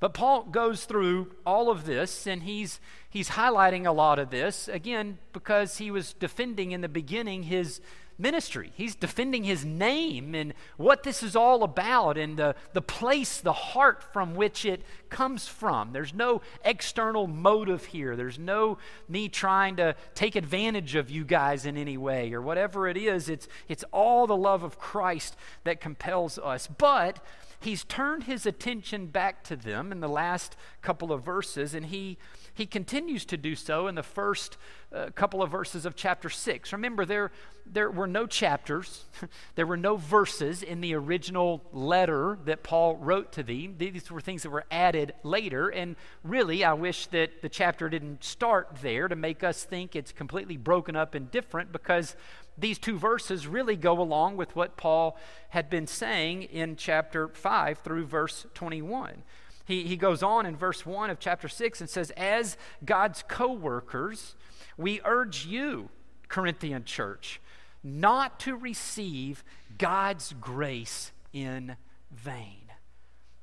But 0.00 0.14
Paul 0.14 0.44
goes 0.44 0.84
through 0.84 1.34
all 1.44 1.70
of 1.70 1.84
this, 1.84 2.26
and 2.26 2.42
he's, 2.42 2.80
he's 3.10 3.30
highlighting 3.30 3.86
a 3.86 3.92
lot 3.92 4.20
of 4.20 4.30
this, 4.30 4.68
again, 4.68 5.18
because 5.32 5.78
he 5.78 5.90
was 5.90 6.12
defending 6.12 6.70
in 6.70 6.82
the 6.82 6.88
beginning 6.88 7.44
his 7.44 7.80
ministry. 8.18 8.72
He's 8.74 8.94
defending 8.94 9.44
his 9.44 9.64
name 9.64 10.34
and 10.34 10.52
what 10.76 11.04
this 11.04 11.22
is 11.22 11.36
all 11.36 11.62
about 11.62 12.18
and 12.18 12.36
the, 12.36 12.56
the 12.72 12.82
place, 12.82 13.40
the 13.40 13.52
heart 13.52 14.02
from 14.02 14.34
which 14.34 14.64
it 14.64 14.82
comes 15.08 15.46
from. 15.46 15.92
There's 15.92 16.12
no 16.12 16.42
external 16.64 17.26
motive 17.26 17.86
here. 17.86 18.16
There's 18.16 18.38
no 18.38 18.78
me 19.08 19.28
trying 19.28 19.76
to 19.76 19.94
take 20.14 20.34
advantage 20.34 20.96
of 20.96 21.10
you 21.10 21.24
guys 21.24 21.64
in 21.64 21.76
any 21.76 21.96
way 21.96 22.32
or 22.32 22.42
whatever 22.42 22.88
it 22.88 22.96
is. 22.96 23.28
It's, 23.28 23.46
it's 23.68 23.84
all 23.92 24.26
the 24.26 24.36
love 24.36 24.62
of 24.64 24.78
Christ 24.78 25.36
that 25.64 25.80
compels 25.80 26.38
us. 26.38 26.66
But 26.66 27.20
he's 27.60 27.84
turned 27.84 28.24
his 28.24 28.46
attention 28.46 29.06
back 29.06 29.44
to 29.44 29.56
them 29.56 29.92
in 29.92 30.00
the 30.00 30.08
last 30.08 30.56
couple 30.82 31.12
of 31.12 31.24
verses 31.24 31.74
and 31.74 31.86
he 31.86 32.18
he 32.54 32.66
continues 32.66 33.24
to 33.24 33.36
do 33.36 33.54
so 33.54 33.86
in 33.86 33.94
the 33.94 34.02
first 34.02 34.56
uh, 34.94 35.10
couple 35.14 35.42
of 35.42 35.50
verses 35.50 35.84
of 35.84 35.94
chapter 35.96 36.30
6. 36.30 36.72
Remember, 36.72 37.04
there, 37.04 37.30
there 37.66 37.90
were 37.90 38.06
no 38.06 38.26
chapters, 38.26 39.04
there 39.54 39.66
were 39.66 39.76
no 39.76 39.96
verses 39.96 40.62
in 40.62 40.80
the 40.80 40.94
original 40.94 41.62
letter 41.72 42.38
that 42.46 42.62
Paul 42.62 42.96
wrote 42.96 43.32
to 43.32 43.42
thee. 43.42 43.72
These 43.76 44.10
were 44.10 44.20
things 44.20 44.42
that 44.44 44.50
were 44.50 44.64
added 44.70 45.12
later. 45.22 45.68
And 45.68 45.96
really, 46.24 46.64
I 46.64 46.72
wish 46.72 47.06
that 47.08 47.42
the 47.42 47.48
chapter 47.48 47.88
didn't 47.88 48.24
start 48.24 48.78
there 48.80 49.08
to 49.08 49.16
make 49.16 49.44
us 49.44 49.64
think 49.64 49.94
it's 49.94 50.12
completely 50.12 50.56
broken 50.56 50.96
up 50.96 51.14
and 51.14 51.30
different 51.30 51.70
because 51.70 52.16
these 52.56 52.78
two 52.78 52.98
verses 52.98 53.46
really 53.46 53.76
go 53.76 54.00
along 54.00 54.36
with 54.36 54.56
what 54.56 54.76
Paul 54.76 55.18
had 55.50 55.70
been 55.70 55.86
saying 55.86 56.44
in 56.44 56.76
chapter 56.76 57.28
5 57.28 57.78
through 57.78 58.06
verse 58.06 58.46
21. 58.54 59.22
He, 59.66 59.84
he 59.84 59.96
goes 59.96 60.22
on 60.22 60.46
in 60.46 60.56
verse 60.56 60.86
1 60.86 61.10
of 61.10 61.20
chapter 61.20 61.46
6 61.46 61.82
and 61.82 61.90
says, 61.90 62.10
As 62.16 62.56
God's 62.84 63.22
co 63.28 63.52
workers, 63.52 64.34
we 64.78 65.00
urge 65.04 65.44
you, 65.44 65.90
Corinthian 66.28 66.84
church, 66.84 67.40
not 67.84 68.40
to 68.40 68.56
receive 68.56 69.44
God's 69.76 70.34
grace 70.40 71.12
in 71.32 71.76
vain. 72.10 72.62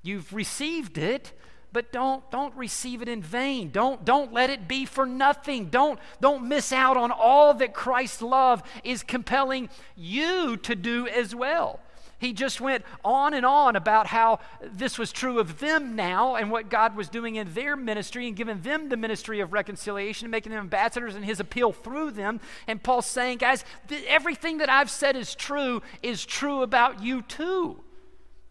You've 0.02 0.34
received 0.34 0.98
it, 0.98 1.34
but 1.72 1.92
don't 1.92 2.30
don't 2.32 2.56
receive 2.56 3.02
it 3.02 3.10
in 3.10 3.22
vain. 3.22 3.70
Don't 3.70 4.06
don't 4.06 4.32
let 4.32 4.50
it 4.50 4.68
be 4.68 4.86
for 4.86 5.06
nothing. 5.06 5.66
Don't 5.66 6.00
don't 6.22 6.48
miss 6.48 6.72
out 6.72 6.96
on 6.96 7.12
all 7.12 7.54
that 7.56 7.74
christ's 7.74 8.22
love 8.22 8.64
is 8.84 9.04
compelling 9.04 9.70
you 9.96 10.58
to 10.58 10.76
do 10.76 11.08
as 11.08 11.36
well 11.36 11.80
he 12.18 12.34
just 12.34 12.62
went 12.62 12.84
on 13.04 13.34
and 13.34 13.46
on 13.46 13.76
about 13.76 14.08
how 14.08 14.40
this 14.62 14.98
was 14.98 15.12
true 15.12 15.40
of 15.40 15.60
them 15.60 15.96
now 15.96 16.36
and 16.36 16.50
what 16.52 16.70
God 16.70 16.96
was 16.96 17.10
doing 17.10 17.36
in 17.36 17.54
their 17.54 17.76
ministry 17.76 18.28
and 18.28 18.36
giving 18.36 18.62
them 18.62 18.90
the 18.90 18.98
ministry 18.98 19.40
of 19.40 19.54
reconciliation, 19.54 20.26
and 20.26 20.32
making 20.32 20.52
them 20.52 20.62
ambassadors 20.62 21.16
and 21.16 21.26
his 21.26 21.40
appeal 21.40 21.72
through 21.72 22.12
them. 22.12 22.40
And 22.68 22.82
Paul's 22.82 23.06
saying, 23.06 23.40
guys, 23.40 23.64
th- 23.88 24.06
everything 24.08 24.58
that 24.60 24.70
I've 24.70 24.90
said 24.90 25.16
is 25.16 25.36
true 25.36 25.82
is 26.02 26.26
true 26.26 26.62
about 26.62 27.04
you 27.04 27.22
too. 27.22 27.85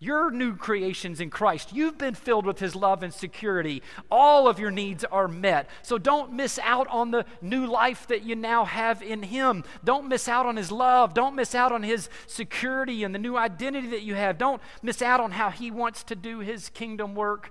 You're 0.04 0.30
new 0.30 0.54
creations 0.54 1.18
in 1.18 1.30
Christ. 1.30 1.72
You've 1.72 1.96
been 1.96 2.12
filled 2.14 2.44
with 2.44 2.58
His 2.58 2.76
love 2.76 3.02
and 3.02 3.12
security. 3.12 3.82
All 4.10 4.46
of 4.46 4.58
your 4.58 4.70
needs 4.70 5.02
are 5.02 5.28
met. 5.28 5.70
So 5.80 5.96
don't 5.96 6.34
miss 6.34 6.58
out 6.62 6.86
on 6.88 7.10
the 7.10 7.24
new 7.40 7.64
life 7.66 8.06
that 8.08 8.22
you 8.22 8.36
now 8.36 8.66
have 8.66 9.02
in 9.02 9.22
Him. 9.22 9.64
Don't 9.82 10.06
miss 10.06 10.28
out 10.28 10.44
on 10.44 10.56
His 10.56 10.70
love. 10.70 11.14
Don't 11.14 11.34
miss 11.34 11.54
out 11.54 11.72
on 11.72 11.82
His 11.82 12.10
security 12.26 13.02
and 13.02 13.14
the 13.14 13.18
new 13.18 13.38
identity 13.38 13.88
that 13.88 14.02
you 14.02 14.14
have. 14.14 14.36
Don't 14.36 14.60
miss 14.82 15.00
out 15.00 15.20
on 15.20 15.30
how 15.30 15.48
He 15.48 15.70
wants 15.70 16.04
to 16.04 16.14
do 16.14 16.40
His 16.40 16.68
kingdom 16.68 17.14
work 17.14 17.50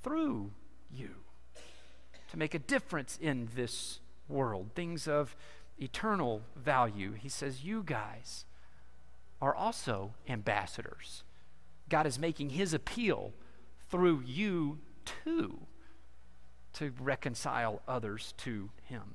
through 0.00 0.52
you 0.92 1.10
to 2.30 2.38
make 2.38 2.54
a 2.54 2.60
difference 2.60 3.18
in 3.20 3.48
this 3.56 3.98
world. 4.28 4.70
Things 4.76 5.08
of 5.08 5.34
eternal 5.76 6.42
value. 6.54 7.14
He 7.14 7.28
says, 7.28 7.64
You 7.64 7.82
guys 7.82 8.44
are 9.42 9.56
also 9.56 10.14
ambassadors 10.28 11.24
God 11.88 12.06
is 12.06 12.18
making 12.18 12.50
his 12.50 12.74
appeal 12.74 13.32
through 13.90 14.22
you 14.26 14.78
too 15.04 15.66
to 16.74 16.92
reconcile 17.00 17.82
others 17.86 18.34
to 18.38 18.70
him. 18.84 19.14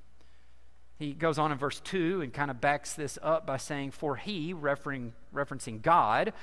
He 0.97 1.13
goes 1.13 1.39
on 1.39 1.51
in 1.51 1.57
verse 1.57 1.79
2 1.79 2.21
and 2.21 2.33
kind 2.33 2.51
of 2.51 2.59
backs 2.59 2.93
this 2.93 3.17
up 3.21 3.45
by 3.45 3.57
saying, 3.57 3.91
For 3.91 4.17
he, 4.17 4.53
referring, 4.53 5.13
referencing 5.33 5.81
God, 5.81 6.33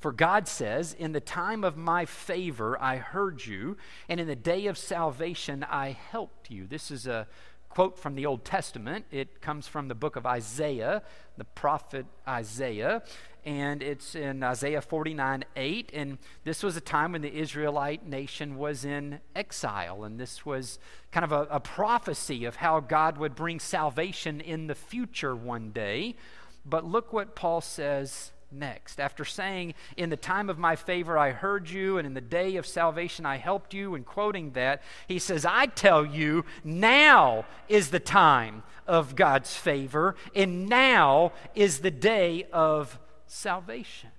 for 0.00 0.12
God 0.12 0.48
says, 0.48 0.94
In 0.94 1.12
the 1.12 1.20
time 1.20 1.62
of 1.62 1.76
my 1.76 2.06
favor 2.06 2.80
I 2.80 2.96
heard 2.96 3.44
you, 3.44 3.76
and 4.08 4.18
in 4.18 4.26
the 4.26 4.36
day 4.36 4.66
of 4.66 4.78
salvation 4.78 5.64
I 5.68 5.90
helped 5.90 6.50
you. 6.50 6.66
This 6.66 6.90
is 6.90 7.06
a 7.06 7.26
quote 7.70 7.98
from 7.98 8.14
the 8.14 8.26
Old 8.26 8.44
Testament. 8.44 9.06
It 9.10 9.40
comes 9.40 9.66
from 9.66 9.88
the 9.88 9.94
book 9.94 10.16
of 10.16 10.26
Isaiah, 10.26 11.02
the 11.38 11.44
prophet 11.44 12.04
Isaiah 12.28 13.02
and 13.44 13.82
it's 13.82 14.14
in 14.14 14.42
Isaiah 14.42 14.80
49 14.82 15.44
8. 15.56 15.90
And 15.94 16.18
this 16.44 16.62
was 16.62 16.76
a 16.76 16.80
time 16.80 17.12
when 17.12 17.22
the 17.22 17.34
Israelite 17.34 18.06
nation 18.06 18.56
was 18.56 18.84
in 18.84 19.20
exile. 19.34 20.04
And 20.04 20.18
this 20.18 20.44
was 20.44 20.78
kind 21.10 21.24
of 21.24 21.32
a, 21.32 21.46
a 21.50 21.60
prophecy 21.60 22.44
of 22.44 22.56
how 22.56 22.80
God 22.80 23.18
would 23.18 23.34
bring 23.34 23.60
salvation 23.60 24.40
in 24.40 24.66
the 24.66 24.74
future 24.74 25.34
one 25.34 25.70
day. 25.70 26.16
But 26.64 26.84
look 26.84 27.12
what 27.12 27.34
Paul 27.34 27.60
says 27.60 28.32
next. 28.52 29.00
After 29.00 29.24
saying, 29.24 29.74
In 29.96 30.10
the 30.10 30.16
time 30.16 30.50
of 30.50 30.58
my 30.58 30.76
favor 30.76 31.16
I 31.18 31.32
heard 31.32 31.68
you, 31.68 31.98
and 31.98 32.06
in 32.06 32.14
the 32.14 32.20
day 32.20 32.56
of 32.56 32.66
salvation 32.66 33.26
I 33.26 33.36
helped 33.36 33.74
you, 33.74 33.94
and 33.94 34.04
quoting 34.04 34.52
that, 34.52 34.82
he 35.08 35.18
says, 35.18 35.44
I 35.44 35.66
tell 35.66 36.04
you, 36.04 36.44
now 36.64 37.46
is 37.68 37.90
the 37.90 38.00
time 38.00 38.62
of 38.86 39.16
God's 39.16 39.54
favor, 39.54 40.16
and 40.34 40.68
now 40.68 41.32
is 41.54 41.80
the 41.80 41.90
day 41.90 42.46
of 42.52 42.98
salvation. 43.26 44.10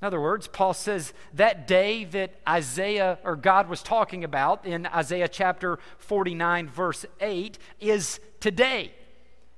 In 0.00 0.06
other 0.06 0.20
words, 0.20 0.46
Paul 0.46 0.74
says 0.74 1.14
that 1.34 1.66
day 1.66 2.04
that 2.04 2.34
Isaiah 2.46 3.18
or 3.24 3.34
God 3.34 3.68
was 3.68 3.82
talking 3.82 4.24
about 4.24 4.66
in 4.66 4.86
Isaiah 4.86 5.28
chapter 5.28 5.78
49, 5.98 6.68
verse 6.68 7.06
8, 7.20 7.58
is 7.80 8.20
today. 8.38 8.92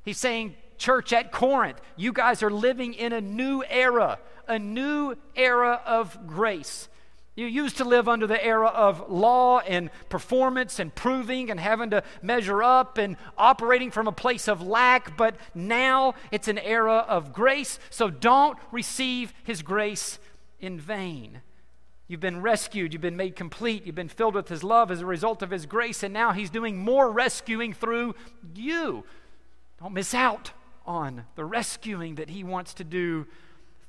He's 0.04 0.18
saying, 0.18 0.54
Church 0.78 1.12
at 1.12 1.32
Corinth, 1.32 1.80
you 1.96 2.12
guys 2.12 2.42
are 2.42 2.50
living 2.50 2.94
in 2.94 3.12
a 3.12 3.20
new 3.20 3.62
era, 3.68 4.18
a 4.46 4.58
new 4.58 5.16
era 5.36 5.82
of 5.84 6.26
grace. 6.26 6.88
You 7.34 7.46
used 7.46 7.76
to 7.76 7.84
live 7.84 8.08
under 8.08 8.26
the 8.26 8.44
era 8.44 8.66
of 8.66 9.10
law 9.10 9.60
and 9.60 9.90
performance 10.08 10.80
and 10.80 10.92
proving 10.92 11.50
and 11.50 11.60
having 11.60 11.90
to 11.90 12.02
measure 12.20 12.64
up 12.64 12.98
and 12.98 13.16
operating 13.36 13.92
from 13.92 14.08
a 14.08 14.12
place 14.12 14.48
of 14.48 14.60
lack, 14.60 15.16
but 15.16 15.36
now 15.54 16.14
it's 16.32 16.48
an 16.48 16.58
era 16.58 17.04
of 17.08 17.32
grace, 17.32 17.78
so 17.90 18.10
don't 18.10 18.58
receive 18.72 19.32
His 19.44 19.62
grace 19.62 20.18
in 20.58 20.80
vain. 20.80 21.42
You've 22.08 22.18
been 22.18 22.42
rescued, 22.42 22.92
you've 22.92 23.02
been 23.02 23.16
made 23.16 23.36
complete, 23.36 23.86
you've 23.86 23.94
been 23.94 24.08
filled 24.08 24.34
with 24.34 24.48
His 24.48 24.64
love 24.64 24.90
as 24.90 25.00
a 25.00 25.06
result 25.06 25.40
of 25.40 25.50
His 25.50 25.64
grace, 25.64 26.02
and 26.02 26.12
now 26.12 26.32
He's 26.32 26.50
doing 26.50 26.76
more 26.76 27.08
rescuing 27.08 27.72
through 27.72 28.16
you. 28.54 29.04
Don't 29.80 29.94
miss 29.94 30.12
out 30.12 30.50
on 30.88 31.26
the 31.36 31.44
rescuing 31.44 32.16
that 32.16 32.30
He 32.30 32.42
wants 32.42 32.74
to 32.74 32.84
do 32.84 33.26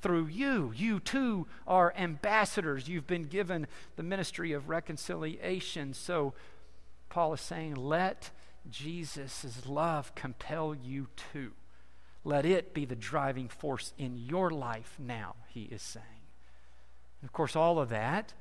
through 0.02 0.26
you. 0.26 0.72
You 0.76 1.00
too 1.00 1.46
are 1.66 1.92
ambassadors. 1.96 2.88
You've 2.88 3.06
been 3.06 3.24
given 3.24 3.66
the 3.96 4.02
ministry 4.02 4.52
of 4.52 4.68
reconciliation. 4.68 5.94
So, 5.94 6.34
Paul 7.08 7.32
is 7.32 7.40
saying, 7.40 7.74
let 7.74 8.30
Jesus' 8.70 9.66
love 9.66 10.14
compel 10.14 10.74
you 10.74 11.08
too. 11.32 11.52
Let 12.22 12.44
it 12.44 12.74
be 12.74 12.84
the 12.84 12.94
driving 12.94 13.48
force 13.48 13.92
in 13.98 14.16
your 14.16 14.50
life 14.50 14.96
now, 14.98 15.36
he 15.48 15.62
is 15.62 15.82
saying. 15.82 16.04
And 17.20 17.28
of 17.28 17.32
course, 17.32 17.56
all 17.56 17.78
of 17.78 17.88
that 17.88 18.34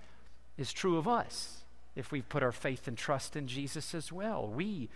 is 0.58 0.74
true 0.74 0.98
of 0.98 1.08
us 1.08 1.64
if 1.96 2.12
we've 2.12 2.28
put 2.28 2.44
our 2.44 2.52
faith 2.52 2.88
and 2.88 2.98
trust 2.98 3.36
in 3.36 3.48
Jesus 3.48 3.96
as 3.96 4.12
well. 4.12 4.48
We 4.48 4.90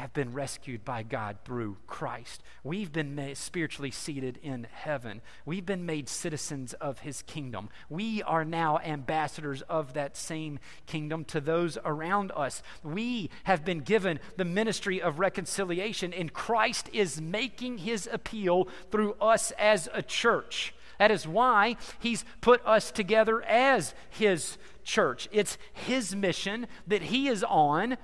have 0.00 0.12
been 0.14 0.32
rescued 0.32 0.84
by 0.84 1.02
God 1.02 1.36
through 1.44 1.76
Christ. 1.86 2.42
We've 2.64 2.90
been 2.90 3.34
spiritually 3.34 3.90
seated 3.90 4.38
in 4.42 4.66
heaven. 4.72 5.20
We've 5.44 5.66
been 5.66 5.84
made 5.84 6.08
citizens 6.08 6.72
of 6.74 7.00
his 7.00 7.22
kingdom. 7.22 7.68
We 7.88 8.22
are 8.22 8.44
now 8.44 8.78
ambassadors 8.78 9.62
of 9.62 9.92
that 9.92 10.16
same 10.16 10.58
kingdom 10.86 11.24
to 11.26 11.40
those 11.40 11.76
around 11.84 12.32
us. 12.34 12.62
We 12.82 13.30
have 13.44 13.64
been 13.64 13.80
given 13.80 14.20
the 14.36 14.44
ministry 14.44 15.02
of 15.02 15.18
reconciliation, 15.18 16.14
and 16.14 16.32
Christ 16.32 16.88
is 16.92 17.20
making 17.20 17.78
his 17.78 18.08
appeal 18.10 18.68
through 18.90 19.12
us 19.20 19.50
as 19.52 19.88
a 19.92 20.02
church. 20.02 20.74
That 20.98 21.10
is 21.10 21.26
why 21.26 21.76
he's 21.98 22.24
put 22.40 22.64
us 22.66 22.90
together 22.90 23.42
as 23.42 23.94
his 24.08 24.56
church. 24.82 25.28
It's 25.30 25.58
his 25.72 26.16
mission 26.16 26.66
that 26.86 27.02
he 27.02 27.28
is 27.28 27.44
on 27.44 27.98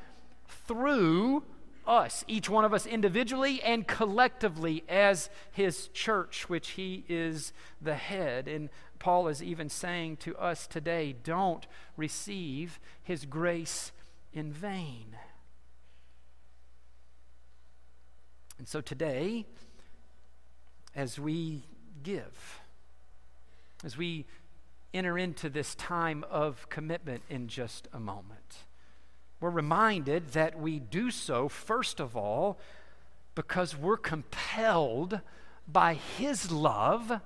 through 0.66 1.42
us, 1.86 2.24
each 2.26 2.48
one 2.48 2.64
of 2.64 2.72
us 2.74 2.86
individually 2.86 3.62
and 3.62 3.86
collectively 3.86 4.84
as 4.88 5.30
his 5.52 5.88
church, 5.88 6.48
which 6.48 6.70
he 6.70 7.04
is 7.08 7.52
the 7.80 7.94
head. 7.94 8.48
And 8.48 8.68
Paul 8.98 9.28
is 9.28 9.42
even 9.42 9.68
saying 9.68 10.18
to 10.18 10.36
us 10.36 10.66
today 10.66 11.14
don't 11.22 11.66
receive 11.96 12.80
his 13.02 13.24
grace 13.24 13.92
in 14.32 14.52
vain. 14.52 15.16
And 18.58 18.66
so 18.66 18.80
today, 18.80 19.46
as 20.94 21.18
we 21.18 21.64
give, 22.02 22.60
as 23.84 23.96
we 23.96 24.24
enter 24.94 25.18
into 25.18 25.50
this 25.50 25.74
time 25.74 26.24
of 26.30 26.68
commitment 26.70 27.22
in 27.28 27.48
just 27.48 27.86
a 27.92 28.00
moment, 28.00 28.64
we're 29.40 29.50
reminded 29.50 30.30
that 30.30 30.58
we 30.58 30.78
do 30.78 31.10
so, 31.10 31.48
first 31.48 32.00
of 32.00 32.16
all, 32.16 32.58
because 33.34 33.76
we're 33.76 33.98
compelled 33.98 35.20
by 35.68 35.94
His 35.94 36.50
love 36.50 37.20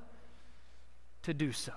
to 1.22 1.34
do 1.34 1.52
so. 1.52 1.72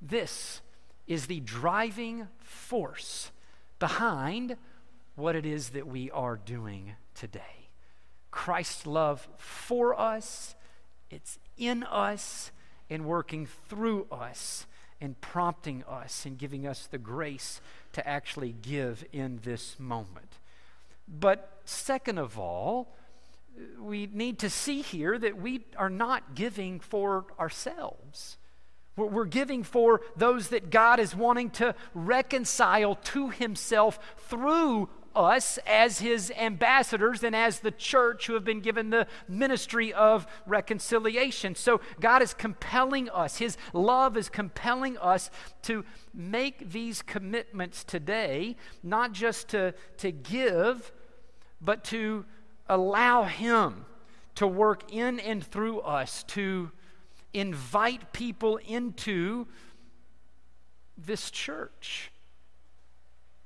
This 0.00 0.60
is 1.06 1.26
the 1.26 1.40
driving 1.40 2.28
force 2.38 3.30
behind 3.78 4.56
what 5.14 5.36
it 5.36 5.46
is 5.46 5.70
that 5.70 5.86
we 5.86 6.10
are 6.10 6.36
doing 6.36 6.92
today. 7.14 7.70
Christ's 8.30 8.86
love 8.86 9.28
for 9.38 9.98
us, 9.98 10.54
it's 11.10 11.38
in 11.56 11.82
us 11.84 12.50
and 12.90 13.04
working 13.04 13.46
through 13.68 14.06
us 14.10 14.66
and 15.00 15.20
prompting 15.20 15.84
us 15.84 16.24
and 16.24 16.38
giving 16.38 16.66
us 16.66 16.86
the 16.86 16.98
grace 16.98 17.60
to 17.92 18.06
actually 18.06 18.54
give 18.62 19.04
in 19.12 19.40
this 19.42 19.78
moment. 19.78 20.38
But 21.08 21.60
second 21.64 22.18
of 22.18 22.38
all, 22.38 22.96
we 23.80 24.08
need 24.12 24.38
to 24.40 24.50
see 24.50 24.82
here 24.82 25.18
that 25.18 25.38
we 25.38 25.64
are 25.76 25.90
not 25.90 26.34
giving 26.34 26.80
for 26.80 27.24
ourselves. 27.38 28.36
We're 28.96 29.26
giving 29.26 29.62
for 29.62 30.00
those 30.16 30.48
that 30.48 30.70
God 30.70 30.98
is 30.98 31.14
wanting 31.14 31.50
to 31.50 31.74
reconcile 31.94 32.94
to 32.94 33.28
Himself 33.28 33.98
through 34.28 34.88
us 35.16 35.58
as 35.66 35.98
His 35.98 36.30
ambassadors 36.36 37.24
and 37.24 37.34
as 37.34 37.60
the 37.60 37.70
church 37.70 38.26
who 38.26 38.34
have 38.34 38.44
been 38.44 38.60
given 38.60 38.90
the 38.90 39.06
ministry 39.26 39.92
of 39.92 40.26
reconciliation. 40.46 41.54
So 41.54 41.80
God 42.00 42.22
is 42.22 42.34
compelling 42.34 43.08
us, 43.10 43.38
His 43.38 43.56
love 43.72 44.16
is 44.16 44.28
compelling 44.28 44.98
us 44.98 45.30
to 45.62 45.84
make 46.14 46.70
these 46.70 47.02
commitments 47.02 47.82
today, 47.82 48.56
not 48.82 49.12
just 49.12 49.48
to, 49.48 49.74
to 49.98 50.12
give, 50.12 50.92
but 51.60 51.82
to 51.84 52.24
allow 52.68 53.24
Him 53.24 53.86
to 54.36 54.46
work 54.46 54.92
in 54.92 55.18
and 55.18 55.42
through 55.42 55.80
us 55.80 56.22
to 56.24 56.70
invite 57.32 58.12
people 58.12 58.58
into 58.58 59.46
this 60.96 61.30
church. 61.30 62.10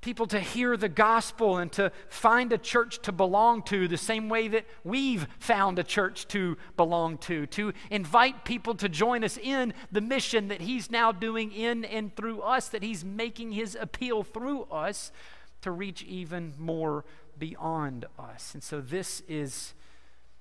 People 0.00 0.26
to 0.28 0.40
hear 0.40 0.78
the 0.78 0.88
gospel 0.88 1.58
and 1.58 1.70
to 1.72 1.92
find 2.08 2.52
a 2.52 2.58
church 2.58 3.02
to 3.02 3.12
belong 3.12 3.62
to 3.64 3.86
the 3.86 3.98
same 3.98 4.30
way 4.30 4.48
that 4.48 4.64
we've 4.82 5.26
found 5.38 5.78
a 5.78 5.84
church 5.84 6.26
to 6.28 6.56
belong 6.76 7.18
to. 7.18 7.44
To 7.46 7.74
invite 7.90 8.46
people 8.46 8.74
to 8.76 8.88
join 8.88 9.24
us 9.24 9.36
in 9.36 9.74
the 9.92 10.00
mission 10.00 10.48
that 10.48 10.62
He's 10.62 10.90
now 10.90 11.12
doing 11.12 11.52
in 11.52 11.84
and 11.84 12.16
through 12.16 12.40
us, 12.40 12.68
that 12.68 12.82
He's 12.82 13.04
making 13.04 13.52
His 13.52 13.76
appeal 13.78 14.22
through 14.22 14.62
us 14.64 15.12
to 15.60 15.70
reach 15.70 16.02
even 16.04 16.54
more 16.58 17.04
beyond 17.38 18.06
us. 18.18 18.54
And 18.54 18.62
so, 18.62 18.80
this 18.80 19.22
is 19.28 19.74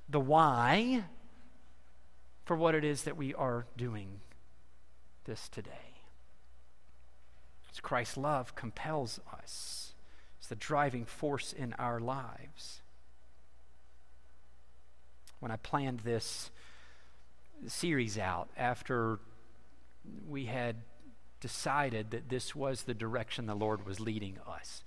the 0.08 0.22
why 0.22 1.04
for 2.45 2.56
what 2.56 2.76
it 2.76 2.86
is 2.86 3.04
that 3.04 3.17
we 3.17 3.34
are 3.34 3.65
doing 3.78 4.22
this 5.26 5.50
today. 5.50 5.88
Christ's 7.82 8.18
love 8.18 8.56
compels 8.56 9.20
us, 9.32 9.94
it's 10.38 10.48
the 10.48 10.56
driving 10.56 11.06
force 11.06 11.54
in 11.54 11.74
our 11.74 12.00
lives. 12.00 12.82
When 15.39 15.52
I 15.52 15.56
planned 15.58 16.02
this 16.02 16.52
series 17.68 18.18
out 18.18 18.50
after 18.58 19.20
we 20.28 20.46
had 20.46 20.78
decided 21.39 22.12
that 22.12 22.30
this 22.30 22.54
was 22.54 22.84
the 22.84 22.94
direction 22.94 23.46
the 23.46 23.56
Lord 23.56 23.86
was 23.86 24.00
leading 24.00 24.38
us 24.48 24.84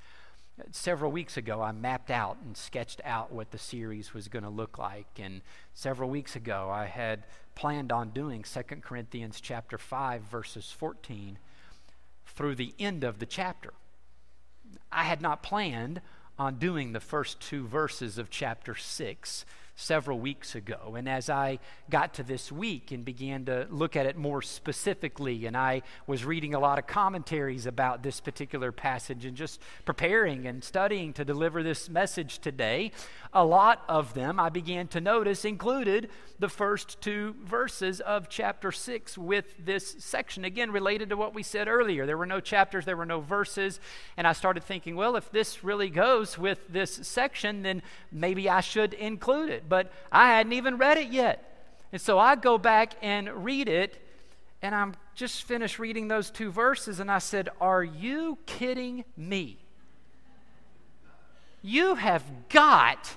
several 0.70 1.10
weeks 1.10 1.36
ago, 1.36 1.62
I 1.62 1.72
mapped 1.72 2.10
out 2.10 2.38
and 2.44 2.56
sketched 2.56 3.00
out 3.04 3.32
what 3.32 3.50
the 3.50 3.58
series 3.58 4.14
was 4.14 4.28
going 4.28 4.44
to 4.44 4.50
look 4.50 4.78
like. 4.78 5.06
And 5.18 5.42
several 5.74 6.10
weeks 6.10 6.36
ago, 6.36 6.70
I 6.70 6.86
had 6.86 7.24
planned 7.54 7.92
on 7.92 8.10
doing 8.10 8.44
2 8.44 8.62
Corinthians 8.80 9.40
chapter 9.40 9.78
5, 9.78 10.22
verses 10.22 10.70
14 10.70 11.38
through 12.42 12.56
the 12.56 12.74
end 12.76 13.04
of 13.04 13.20
the 13.20 13.24
chapter. 13.24 13.72
I 14.90 15.04
had 15.04 15.22
not 15.22 15.44
planned 15.44 16.00
on 16.36 16.58
doing 16.58 16.92
the 16.92 16.98
first 16.98 17.38
two 17.38 17.68
verses 17.68 18.18
of 18.18 18.30
chapter 18.30 18.74
6 18.74 19.44
several 19.74 20.18
weeks 20.18 20.54
ago. 20.54 20.94
And 20.96 21.08
as 21.08 21.30
I 21.30 21.58
got 21.90 22.14
to 22.14 22.22
this 22.22 22.52
week 22.52 22.90
and 22.92 23.04
began 23.04 23.44
to 23.46 23.66
look 23.70 23.96
at 23.96 24.06
it 24.06 24.16
more 24.16 24.42
specifically, 24.42 25.46
and 25.46 25.56
I 25.56 25.82
was 26.06 26.24
reading 26.24 26.54
a 26.54 26.60
lot 26.60 26.78
of 26.78 26.86
commentaries 26.86 27.66
about 27.66 28.02
this 28.02 28.20
particular 28.20 28.72
passage 28.72 29.24
and 29.24 29.36
just 29.36 29.60
preparing 29.84 30.46
and 30.46 30.62
studying 30.62 31.12
to 31.14 31.24
deliver 31.24 31.62
this 31.62 31.88
message 31.88 32.38
today, 32.38 32.92
a 33.32 33.44
lot 33.44 33.82
of 33.88 34.14
them 34.14 34.38
I 34.38 34.50
began 34.50 34.88
to 34.88 35.00
notice 35.00 35.44
included 35.44 36.10
the 36.38 36.48
first 36.48 37.00
two 37.00 37.34
verses 37.44 38.00
of 38.00 38.28
chapter 38.28 38.72
6 38.72 39.16
with 39.16 39.54
this 39.64 39.96
section. 39.98 40.44
Again, 40.44 40.70
related 40.70 41.08
to 41.10 41.16
what 41.16 41.34
we 41.34 41.42
said 41.42 41.68
earlier. 41.68 42.04
There 42.04 42.18
were 42.18 42.26
no 42.26 42.40
chapters, 42.40 42.84
there 42.84 42.96
were 42.96 43.06
no 43.06 43.20
verses. 43.20 43.80
And 44.16 44.26
I 44.26 44.32
started 44.32 44.64
thinking, 44.64 44.96
well, 44.96 45.16
if 45.16 45.30
this 45.30 45.64
really 45.64 45.88
goes 45.88 46.36
with 46.36 46.58
this 46.68 46.92
section, 47.02 47.62
then 47.62 47.82
maybe 48.10 48.50
I 48.50 48.60
should 48.60 48.92
include 48.94 49.50
it. 49.50 49.61
But 49.68 49.92
I 50.10 50.28
hadn't 50.28 50.52
even 50.52 50.78
read 50.78 50.98
it 50.98 51.08
yet. 51.10 51.48
And 51.92 52.00
so 52.00 52.18
I 52.18 52.36
go 52.36 52.58
back 52.58 52.94
and 53.02 53.44
read 53.44 53.68
it, 53.68 54.00
and 54.62 54.74
I'm 54.74 54.94
just 55.14 55.42
finished 55.44 55.78
reading 55.78 56.08
those 56.08 56.30
two 56.30 56.50
verses, 56.50 57.00
and 57.00 57.10
I 57.10 57.18
said, 57.18 57.48
Are 57.60 57.84
you 57.84 58.38
kidding 58.46 59.04
me? 59.16 59.58
You 61.60 61.94
have 61.94 62.24
got 62.48 63.16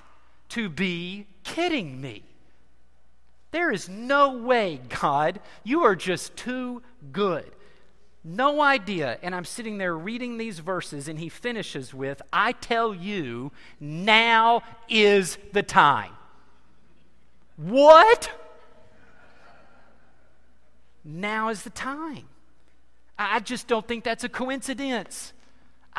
to 0.50 0.68
be 0.68 1.26
kidding 1.42 2.00
me. 2.00 2.22
There 3.50 3.72
is 3.72 3.88
no 3.88 4.36
way, 4.36 4.80
God, 5.00 5.40
you 5.64 5.84
are 5.84 5.96
just 5.96 6.36
too 6.36 6.82
good. 7.12 7.50
No 8.22 8.60
idea. 8.60 9.18
And 9.22 9.34
I'm 9.34 9.44
sitting 9.44 9.78
there 9.78 9.96
reading 9.96 10.36
these 10.36 10.58
verses, 10.58 11.08
and 11.08 11.18
he 11.18 11.28
finishes 11.28 11.94
with, 11.94 12.20
I 12.32 12.52
tell 12.52 12.92
you, 12.92 13.52
now 13.80 14.62
is 14.88 15.38
the 15.52 15.62
time. 15.62 16.12
What? 17.56 18.30
Now 21.04 21.48
is 21.48 21.62
the 21.62 21.70
time. 21.70 22.28
I 23.18 23.40
just 23.40 23.66
don't 23.66 23.86
think 23.86 24.04
that's 24.04 24.24
a 24.24 24.28
coincidence. 24.28 25.32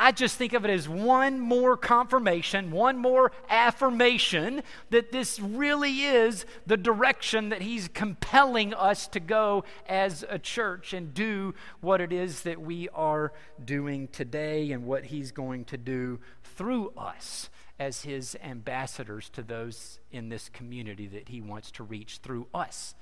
I 0.00 0.12
just 0.12 0.36
think 0.36 0.52
of 0.52 0.64
it 0.64 0.70
as 0.70 0.88
one 0.88 1.40
more 1.40 1.76
confirmation, 1.76 2.70
one 2.70 2.98
more 2.98 3.32
affirmation 3.48 4.62
that 4.90 5.10
this 5.10 5.40
really 5.40 6.02
is 6.02 6.46
the 6.66 6.76
direction 6.76 7.48
that 7.48 7.62
He's 7.62 7.88
compelling 7.88 8.72
us 8.72 9.08
to 9.08 9.18
go 9.18 9.64
as 9.88 10.24
a 10.28 10.38
church 10.38 10.92
and 10.92 11.12
do 11.12 11.52
what 11.80 12.00
it 12.00 12.12
is 12.12 12.42
that 12.42 12.60
we 12.60 12.88
are 12.90 13.32
doing 13.64 14.06
today 14.06 14.70
and 14.70 14.84
what 14.84 15.06
He's 15.06 15.32
going 15.32 15.64
to 15.64 15.76
do 15.76 16.20
through 16.44 16.92
us 16.96 17.50
as 17.78 18.02
His 18.02 18.36
ambassadors 18.42 19.28
to 19.30 19.42
those 19.42 19.98
in 20.10 20.28
this 20.28 20.48
community 20.48 21.06
that 21.06 21.28
He 21.28 21.40
wants 21.40 21.70
to 21.72 21.82
reach 21.82 22.18
through 22.22 22.46
us 22.52 22.94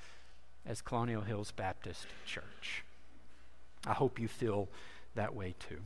as 0.67 0.81
Colonial 0.83 1.23
Hills 1.23 1.53
Baptist 1.53 2.07
Church. 2.27 2.85
I 3.87 3.93
hope 3.93 4.19
you 4.19 4.29
feel 4.29 4.69
that 5.15 5.35
way 5.35 5.55
too. 5.59 5.79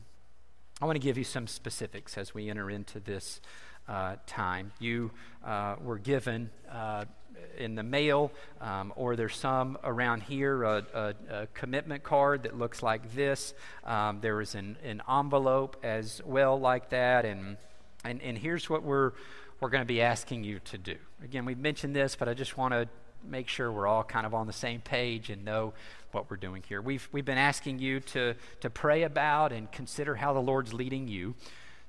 I 0.80 0.86
want 0.86 0.96
to 0.96 1.02
give 1.02 1.18
you 1.18 1.24
some 1.24 1.46
specifics 1.46 2.16
as 2.16 2.34
we 2.34 2.48
enter 2.48 2.70
into 2.70 3.00
this 3.00 3.40
uh, 3.86 4.16
time. 4.26 4.72
You 4.78 5.10
uh, 5.44 5.76
were 5.82 5.98
given 5.98 6.50
uh, 6.70 7.04
in 7.58 7.74
the 7.74 7.82
mail, 7.82 8.32
um, 8.60 8.92
or 8.96 9.16
there's 9.16 9.36
some 9.36 9.76
around 9.84 10.22
here, 10.22 10.62
a, 10.62 10.84
a, 10.94 11.14
a 11.30 11.46
commitment 11.48 12.02
card 12.02 12.44
that 12.44 12.56
looks 12.56 12.82
like 12.82 13.14
this. 13.14 13.52
Um, 13.84 14.20
there 14.20 14.40
is 14.40 14.54
an, 14.54 14.78
an 14.82 15.02
envelope 15.08 15.76
as 15.82 16.22
well, 16.24 16.58
like 16.58 16.90
that. 16.90 17.24
And, 17.24 17.58
and, 18.04 18.20
and 18.22 18.38
here's 18.38 18.70
what 18.70 18.82
we're, 18.82 19.12
we're 19.60 19.70
going 19.70 19.82
to 19.82 19.86
be 19.86 20.00
asking 20.00 20.44
you 20.44 20.58
to 20.60 20.78
do. 20.78 20.96
Again, 21.22 21.44
we've 21.44 21.58
mentioned 21.58 21.94
this, 21.94 22.16
but 22.16 22.28
I 22.28 22.34
just 22.34 22.56
want 22.56 22.72
to 22.72 22.88
make 23.28 23.48
sure 23.48 23.70
we're 23.70 23.86
all 23.86 24.02
kind 24.02 24.26
of 24.26 24.34
on 24.34 24.46
the 24.46 24.52
same 24.52 24.80
page 24.80 25.30
and 25.30 25.44
know 25.44 25.74
what 26.12 26.30
we're 26.30 26.36
doing 26.36 26.64
here. 26.66 26.80
We've, 26.80 27.06
we've 27.12 27.24
been 27.24 27.38
asking 27.38 27.78
you 27.78 28.00
to, 28.00 28.34
to 28.60 28.70
pray 28.70 29.02
about 29.02 29.52
and 29.52 29.70
consider 29.70 30.14
how 30.14 30.32
the 30.32 30.40
Lord's 30.40 30.72
leading 30.72 31.06
you 31.06 31.34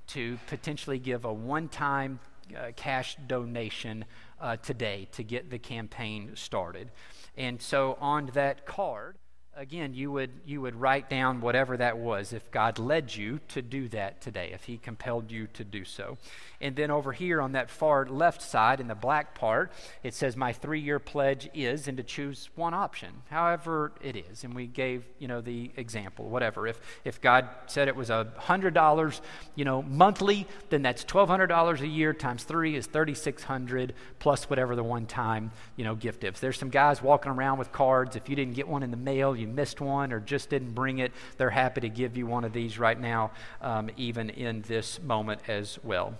to 0.07 0.37
potentially 0.47 0.99
give 0.99 1.25
a 1.25 1.33
one 1.33 1.69
time 1.69 2.19
uh, 2.55 2.71
cash 2.75 3.15
donation 3.27 4.03
uh, 4.41 4.57
today 4.57 5.07
to 5.13 5.23
get 5.23 5.49
the 5.49 5.59
campaign 5.59 6.31
started. 6.35 6.91
And 7.37 7.61
so 7.61 7.97
on 8.01 8.29
that 8.33 8.65
card, 8.65 9.15
again, 9.61 9.93
you 9.93 10.11
would, 10.11 10.31
you 10.43 10.59
would 10.59 10.73
write 10.73 11.07
down 11.07 11.39
whatever 11.39 11.77
that 11.77 11.95
was 11.95 12.33
if 12.33 12.49
God 12.49 12.79
led 12.79 13.15
you 13.15 13.39
to 13.49 13.61
do 13.61 13.87
that 13.89 14.19
today, 14.19 14.49
if 14.53 14.63
He 14.63 14.79
compelled 14.79 15.31
you 15.31 15.45
to 15.53 15.63
do 15.63 15.85
so. 15.85 16.17
And 16.59 16.75
then 16.75 16.89
over 16.89 17.11
here 17.11 17.39
on 17.41 17.51
that 17.51 17.69
far 17.69 18.07
left 18.07 18.41
side 18.41 18.79
in 18.79 18.87
the 18.87 18.95
black 18.95 19.35
part, 19.35 19.71
it 20.01 20.15
says, 20.15 20.35
My 20.35 20.51
three 20.51 20.79
year 20.79 20.97
pledge 20.97 21.47
is, 21.53 21.87
and 21.87 21.95
to 21.97 22.03
choose 22.03 22.49
one 22.55 22.73
option, 22.73 23.09
however 23.29 23.91
it 24.01 24.15
is. 24.15 24.43
And 24.43 24.55
we 24.55 24.65
gave, 24.65 25.03
you 25.19 25.27
know, 25.27 25.41
the 25.41 25.71
example, 25.77 26.27
whatever. 26.27 26.65
If, 26.65 26.79
if 27.05 27.21
God 27.21 27.47
said 27.67 27.87
it 27.87 27.95
was 27.95 28.09
a 28.09 28.33
$100, 28.39 29.21
you 29.55 29.65
know, 29.65 29.83
monthly, 29.83 30.47
then 30.69 30.81
that's 30.81 31.03
$1,200 31.03 31.81
a 31.81 31.87
year 31.87 32.13
times 32.13 32.43
three 32.43 32.75
is 32.75 32.87
3600 32.87 33.93
plus 34.17 34.49
whatever 34.49 34.75
the 34.75 34.83
one 34.83 35.05
time, 35.05 35.51
you 35.75 35.83
know, 35.83 35.93
gift 35.93 36.23
is. 36.23 36.39
There's 36.39 36.57
some 36.57 36.69
guys 36.69 37.01
walking 37.01 37.31
around 37.31 37.59
with 37.59 37.71
cards. 37.71 38.15
If 38.15 38.27
you 38.27 38.35
didn't 38.35 38.55
get 38.55 38.67
one 38.67 38.81
in 38.81 38.89
the 38.89 38.97
mail, 38.97 39.35
you 39.35 39.50
missed 39.51 39.81
one, 39.81 40.11
or 40.11 40.19
just 40.19 40.49
didn't 40.49 40.73
bring 40.73 40.99
it, 40.99 41.11
they're 41.37 41.49
happy 41.49 41.81
to 41.81 41.89
give 41.89 42.17
you 42.17 42.25
one 42.25 42.43
of 42.43 42.53
these 42.53 42.79
right 42.79 42.99
now, 42.99 43.31
um, 43.61 43.89
even 43.97 44.29
in 44.29 44.61
this 44.63 45.01
moment 45.01 45.41
as 45.47 45.77
well. 45.83 46.15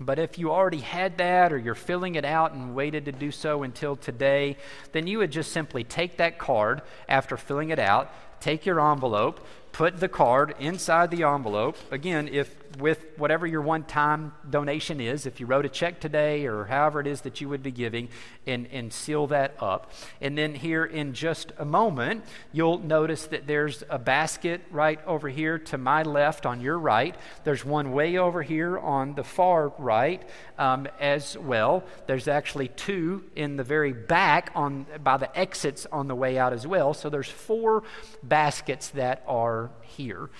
But 0.00 0.18
if 0.18 0.38
you 0.38 0.50
already 0.50 0.80
had 0.80 1.18
that 1.18 1.52
or 1.52 1.58
you're 1.58 1.74
filling 1.74 2.16
it 2.16 2.24
out 2.24 2.52
and 2.52 2.74
waited 2.74 3.04
to 3.04 3.12
do 3.12 3.30
so 3.30 3.62
until 3.62 3.94
today, 3.96 4.56
then 4.92 5.06
you 5.06 5.18
would 5.18 5.30
just 5.30 5.52
simply 5.52 5.84
take 5.84 6.16
that 6.16 6.38
card 6.38 6.82
after 7.08 7.36
filling 7.36 7.70
it 7.70 7.78
out, 7.78 8.12
take 8.40 8.66
your 8.66 8.80
envelope, 8.80 9.46
put 9.72 9.98
the 9.98 10.08
card 10.08 10.54
inside 10.58 11.10
the 11.10 11.24
envelope. 11.24 11.76
Again, 11.90 12.28
if 12.28 12.54
with 12.78 13.04
whatever 13.16 13.46
your 13.46 13.60
one 13.60 13.84
time 13.84 14.32
donation 14.48 15.00
is, 15.00 15.26
if 15.26 15.40
you 15.40 15.46
wrote 15.46 15.64
a 15.64 15.68
check 15.68 16.00
today 16.00 16.46
or 16.46 16.64
however 16.64 17.00
it 17.00 17.06
is 17.06 17.22
that 17.22 17.40
you 17.40 17.48
would 17.48 17.62
be 17.62 17.70
giving, 17.70 18.08
and, 18.46 18.66
and 18.72 18.92
seal 18.92 19.26
that 19.28 19.54
up. 19.60 19.92
And 20.20 20.36
then 20.36 20.54
here 20.54 20.84
in 20.84 21.12
just 21.12 21.52
a 21.58 21.64
moment, 21.64 22.24
you'll 22.52 22.78
notice 22.78 23.26
that 23.26 23.46
there's 23.46 23.84
a 23.88 23.98
basket 23.98 24.62
right 24.70 25.04
over 25.06 25.28
here 25.28 25.58
to 25.58 25.78
my 25.78 26.02
left 26.02 26.46
on 26.46 26.60
your 26.60 26.78
right. 26.78 27.14
There's 27.44 27.64
one 27.64 27.92
way 27.92 28.16
over 28.16 28.42
here 28.42 28.78
on 28.78 29.14
the 29.14 29.24
far 29.24 29.68
right 29.78 30.22
um, 30.58 30.88
as 31.00 31.36
well. 31.38 31.84
There's 32.06 32.28
actually 32.28 32.68
two 32.68 33.24
in 33.36 33.56
the 33.56 33.64
very 33.64 33.92
back 33.92 34.50
on 34.54 34.86
by 35.02 35.16
the 35.16 35.36
exits 35.38 35.86
on 35.92 36.08
the 36.08 36.14
way 36.14 36.38
out 36.38 36.52
as 36.52 36.66
well. 36.66 36.94
So 36.94 37.10
there's 37.10 37.28
four 37.28 37.84
baskets 38.22 38.88
that 38.90 39.22
are 39.26 39.61
here. 39.82 40.30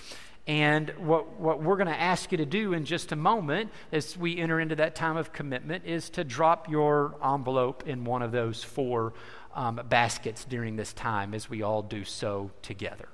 And 0.47 0.91
what, 0.99 1.39
what 1.39 1.63
we're 1.63 1.77
going 1.77 1.87
to 1.89 2.01
ask 2.01 2.33
you 2.33 2.39
to 2.39 2.47
do 2.47 2.73
in 2.73 2.85
just 2.85 3.13
a 3.13 3.17
moment 3.17 3.71
as 3.93 4.17
we 4.17 4.39
enter 4.39 4.59
into 4.59 4.75
that 4.77 4.97
time 4.97 5.17
of 5.17 5.33
commitment 5.33 5.85
is 5.87 6.11
to 6.11 6.25
drop 6.25 6.69
your 6.69 7.15
envelope 7.25 7.85
in 7.87 8.05
one 8.05 8.23
of 8.23 8.33
those 8.33 8.65
four 8.65 9.13
um, 9.55 9.81
baskets 9.89 10.45
during 10.45 10.75
this 10.75 10.93
time 10.93 11.33
as 11.33 11.49
we 11.49 11.63
all 11.63 11.83
do 11.83 12.05
so 12.05 12.51
together. 12.61 13.09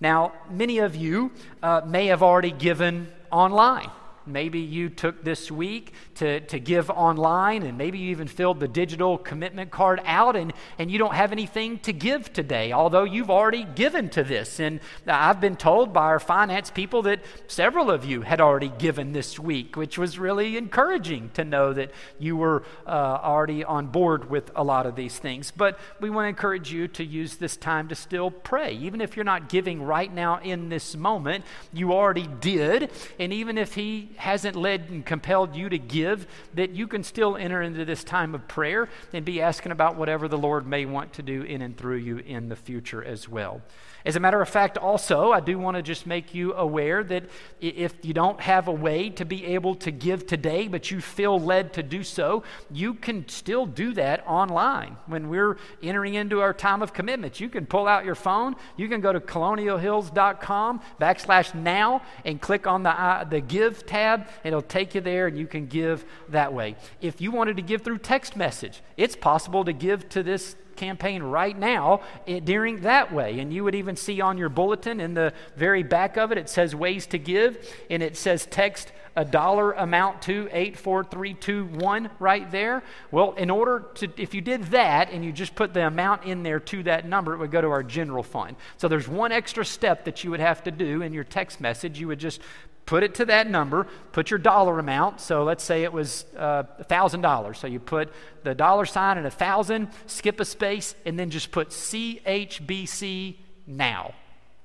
Now, 0.00 0.32
many 0.50 0.78
of 0.78 0.94
you 0.94 1.32
uh, 1.62 1.80
may 1.84 2.06
have 2.06 2.22
already 2.22 2.52
given 2.52 3.08
online. 3.32 3.90
Maybe 4.28 4.60
you 4.60 4.88
took 4.88 5.24
this 5.24 5.50
week 5.50 5.92
to, 6.16 6.40
to 6.40 6.58
give 6.58 6.90
online, 6.90 7.62
and 7.62 7.78
maybe 7.78 7.98
you 7.98 8.10
even 8.10 8.28
filled 8.28 8.60
the 8.60 8.68
digital 8.68 9.18
commitment 9.18 9.70
card 9.70 10.00
out, 10.04 10.36
and, 10.36 10.52
and 10.78 10.90
you 10.90 10.98
don't 10.98 11.14
have 11.14 11.32
anything 11.32 11.78
to 11.80 11.92
give 11.92 12.32
today, 12.32 12.72
although 12.72 13.04
you've 13.04 13.30
already 13.30 13.64
given 13.64 14.08
to 14.10 14.22
this. 14.22 14.60
And 14.60 14.80
I've 15.06 15.40
been 15.40 15.56
told 15.56 15.92
by 15.92 16.04
our 16.04 16.20
finance 16.20 16.70
people 16.70 17.02
that 17.02 17.20
several 17.46 17.90
of 17.90 18.04
you 18.04 18.22
had 18.22 18.40
already 18.40 18.72
given 18.78 19.12
this 19.12 19.38
week, 19.38 19.76
which 19.76 19.98
was 19.98 20.18
really 20.18 20.56
encouraging 20.56 21.30
to 21.34 21.44
know 21.44 21.72
that 21.72 21.90
you 22.18 22.36
were 22.36 22.64
uh, 22.86 22.90
already 23.22 23.64
on 23.64 23.86
board 23.86 24.30
with 24.30 24.50
a 24.54 24.62
lot 24.62 24.86
of 24.86 24.94
these 24.96 25.18
things. 25.18 25.50
But 25.50 25.78
we 26.00 26.10
want 26.10 26.24
to 26.24 26.28
encourage 26.28 26.72
you 26.72 26.88
to 26.88 27.04
use 27.04 27.36
this 27.36 27.56
time 27.56 27.88
to 27.88 27.94
still 27.94 28.30
pray. 28.30 28.72
Even 28.74 29.00
if 29.00 29.16
you're 29.16 29.24
not 29.24 29.48
giving 29.48 29.82
right 29.82 30.12
now 30.12 30.40
in 30.40 30.68
this 30.68 30.96
moment, 30.96 31.44
you 31.72 31.92
already 31.92 32.26
did. 32.40 32.90
And 33.18 33.32
even 33.32 33.58
if 33.58 33.74
He 33.74 34.10
hasn't 34.18 34.56
led 34.56 34.88
and 34.90 35.06
compelled 35.06 35.56
you 35.56 35.68
to 35.68 35.78
give, 35.78 36.26
that 36.54 36.70
you 36.70 36.86
can 36.86 37.02
still 37.02 37.36
enter 37.36 37.62
into 37.62 37.84
this 37.84 38.04
time 38.04 38.34
of 38.34 38.46
prayer 38.48 38.88
and 39.12 39.24
be 39.24 39.40
asking 39.40 39.72
about 39.72 39.96
whatever 39.96 40.28
the 40.28 40.38
Lord 40.38 40.66
may 40.66 40.84
want 40.84 41.12
to 41.14 41.22
do 41.22 41.42
in 41.42 41.62
and 41.62 41.76
through 41.76 41.96
you 41.96 42.18
in 42.18 42.48
the 42.48 42.56
future 42.56 43.02
as 43.02 43.28
well. 43.28 43.62
As 44.08 44.16
a 44.16 44.20
matter 44.20 44.40
of 44.40 44.48
fact, 44.48 44.78
also, 44.78 45.32
I 45.32 45.40
do 45.40 45.58
want 45.58 45.76
to 45.76 45.82
just 45.82 46.06
make 46.06 46.34
you 46.34 46.54
aware 46.54 47.04
that 47.04 47.24
if 47.60 47.92
you 48.00 48.14
don't 48.14 48.40
have 48.40 48.66
a 48.66 48.72
way 48.72 49.10
to 49.10 49.26
be 49.26 49.44
able 49.44 49.74
to 49.74 49.90
give 49.90 50.26
today, 50.26 50.66
but 50.66 50.90
you 50.90 51.02
feel 51.02 51.38
led 51.38 51.74
to 51.74 51.82
do 51.82 52.02
so, 52.02 52.42
you 52.70 52.94
can 52.94 53.28
still 53.28 53.66
do 53.66 53.92
that 53.92 54.26
online. 54.26 54.96
When 55.08 55.28
we're 55.28 55.58
entering 55.82 56.14
into 56.14 56.40
our 56.40 56.54
time 56.54 56.80
of 56.80 56.94
commitment, 56.94 57.38
you 57.38 57.50
can 57.50 57.66
pull 57.66 57.86
out 57.86 58.06
your 58.06 58.14
phone, 58.14 58.56
you 58.78 58.88
can 58.88 59.02
go 59.02 59.12
to 59.12 59.20
colonialhills.com 59.20 60.80
backslash 60.98 61.54
now 61.54 62.00
and 62.24 62.40
click 62.40 62.66
on 62.66 62.84
the, 62.84 62.98
uh, 62.98 63.24
the 63.24 63.42
give 63.42 63.84
tab, 63.84 64.26
it'll 64.42 64.62
take 64.62 64.94
you 64.94 65.02
there, 65.02 65.26
and 65.26 65.36
you 65.36 65.46
can 65.46 65.66
give 65.66 66.06
that 66.30 66.54
way. 66.54 66.76
If 67.02 67.20
you 67.20 67.30
wanted 67.30 67.56
to 67.56 67.62
give 67.62 67.82
through 67.82 67.98
text 67.98 68.36
message, 68.36 68.80
it's 68.96 69.16
possible 69.16 69.66
to 69.66 69.74
give 69.74 70.08
to 70.08 70.22
this 70.22 70.56
campaign 70.78 71.22
right 71.22 71.58
now 71.58 72.00
it, 72.26 72.44
during 72.44 72.80
that 72.80 73.12
way. 73.12 73.40
And 73.40 73.52
you 73.52 73.64
would 73.64 73.74
even 73.74 73.96
see 73.96 74.20
on 74.20 74.38
your 74.38 74.48
bulletin 74.48 75.00
in 75.00 75.14
the 75.14 75.32
very 75.56 75.82
back 75.82 76.16
of 76.16 76.32
it, 76.32 76.38
it 76.38 76.48
says 76.48 76.74
ways 76.74 77.06
to 77.08 77.18
give, 77.18 77.58
and 77.90 78.02
it 78.02 78.16
says 78.16 78.46
text 78.46 78.92
a 79.18 79.24
dollar 79.24 79.72
amount 79.72 80.22
to 80.22 80.48
84321 80.52 82.08
right 82.20 82.48
there. 82.52 82.84
Well, 83.10 83.32
in 83.32 83.50
order 83.50 83.86
to, 83.96 84.08
if 84.16 84.32
you 84.32 84.40
did 84.40 84.62
that 84.66 85.10
and 85.10 85.24
you 85.24 85.32
just 85.32 85.56
put 85.56 85.74
the 85.74 85.84
amount 85.84 86.22
in 86.22 86.44
there 86.44 86.60
to 86.60 86.84
that 86.84 87.04
number, 87.04 87.34
it 87.34 87.38
would 87.38 87.50
go 87.50 87.60
to 87.60 87.66
our 87.66 87.82
general 87.82 88.22
fund. 88.22 88.54
So 88.76 88.86
there's 88.86 89.08
one 89.08 89.32
extra 89.32 89.64
step 89.64 90.04
that 90.04 90.22
you 90.22 90.30
would 90.30 90.38
have 90.38 90.62
to 90.62 90.70
do 90.70 91.02
in 91.02 91.12
your 91.12 91.24
text 91.24 91.60
message. 91.60 91.98
You 91.98 92.06
would 92.06 92.20
just 92.20 92.40
put 92.86 93.02
it 93.02 93.16
to 93.16 93.24
that 93.24 93.50
number, 93.50 93.88
put 94.12 94.30
your 94.30 94.38
dollar 94.38 94.78
amount. 94.78 95.20
So 95.20 95.42
let's 95.42 95.64
say 95.64 95.82
it 95.82 95.92
was 95.92 96.24
uh, 96.36 96.62
$1,000. 96.88 97.56
So 97.56 97.66
you 97.66 97.80
put 97.80 98.12
the 98.44 98.54
dollar 98.54 98.86
sign 98.86 99.16
and 99.16 99.26
a 99.26 99.30
1,000, 99.30 99.88
skip 100.06 100.38
a 100.38 100.44
space, 100.44 100.94
and 101.04 101.18
then 101.18 101.30
just 101.30 101.50
put 101.50 101.70
CHBC 101.70 103.34
now 103.66 104.14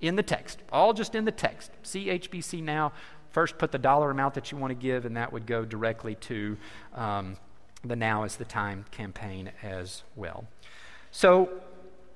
in 0.04 0.18
the 0.18 0.24
text. 0.24 0.62
All 0.72 0.94
just 0.94 1.16
in 1.16 1.26
the 1.26 1.32
text. 1.32 1.72
CHBC 1.84 2.62
now. 2.62 2.92
First, 3.34 3.58
put 3.58 3.72
the 3.72 3.80
dollar 3.80 4.12
amount 4.12 4.36
that 4.36 4.52
you 4.52 4.60
want 4.60 4.72
to 4.72 4.76
give, 4.76 5.06
and 5.06 5.17
that 5.17 5.34
would 5.34 5.48
go 5.48 5.65
directly 5.65 6.13
to 6.15 6.56
um, 6.93 7.36
the 7.84 7.96
Now 7.96 8.24
is 8.24 8.36
the 8.36 8.46
Time 8.46 8.86
campaign 8.91 9.52
as 9.63 10.04
well. 10.15 10.46
So 11.10 11.50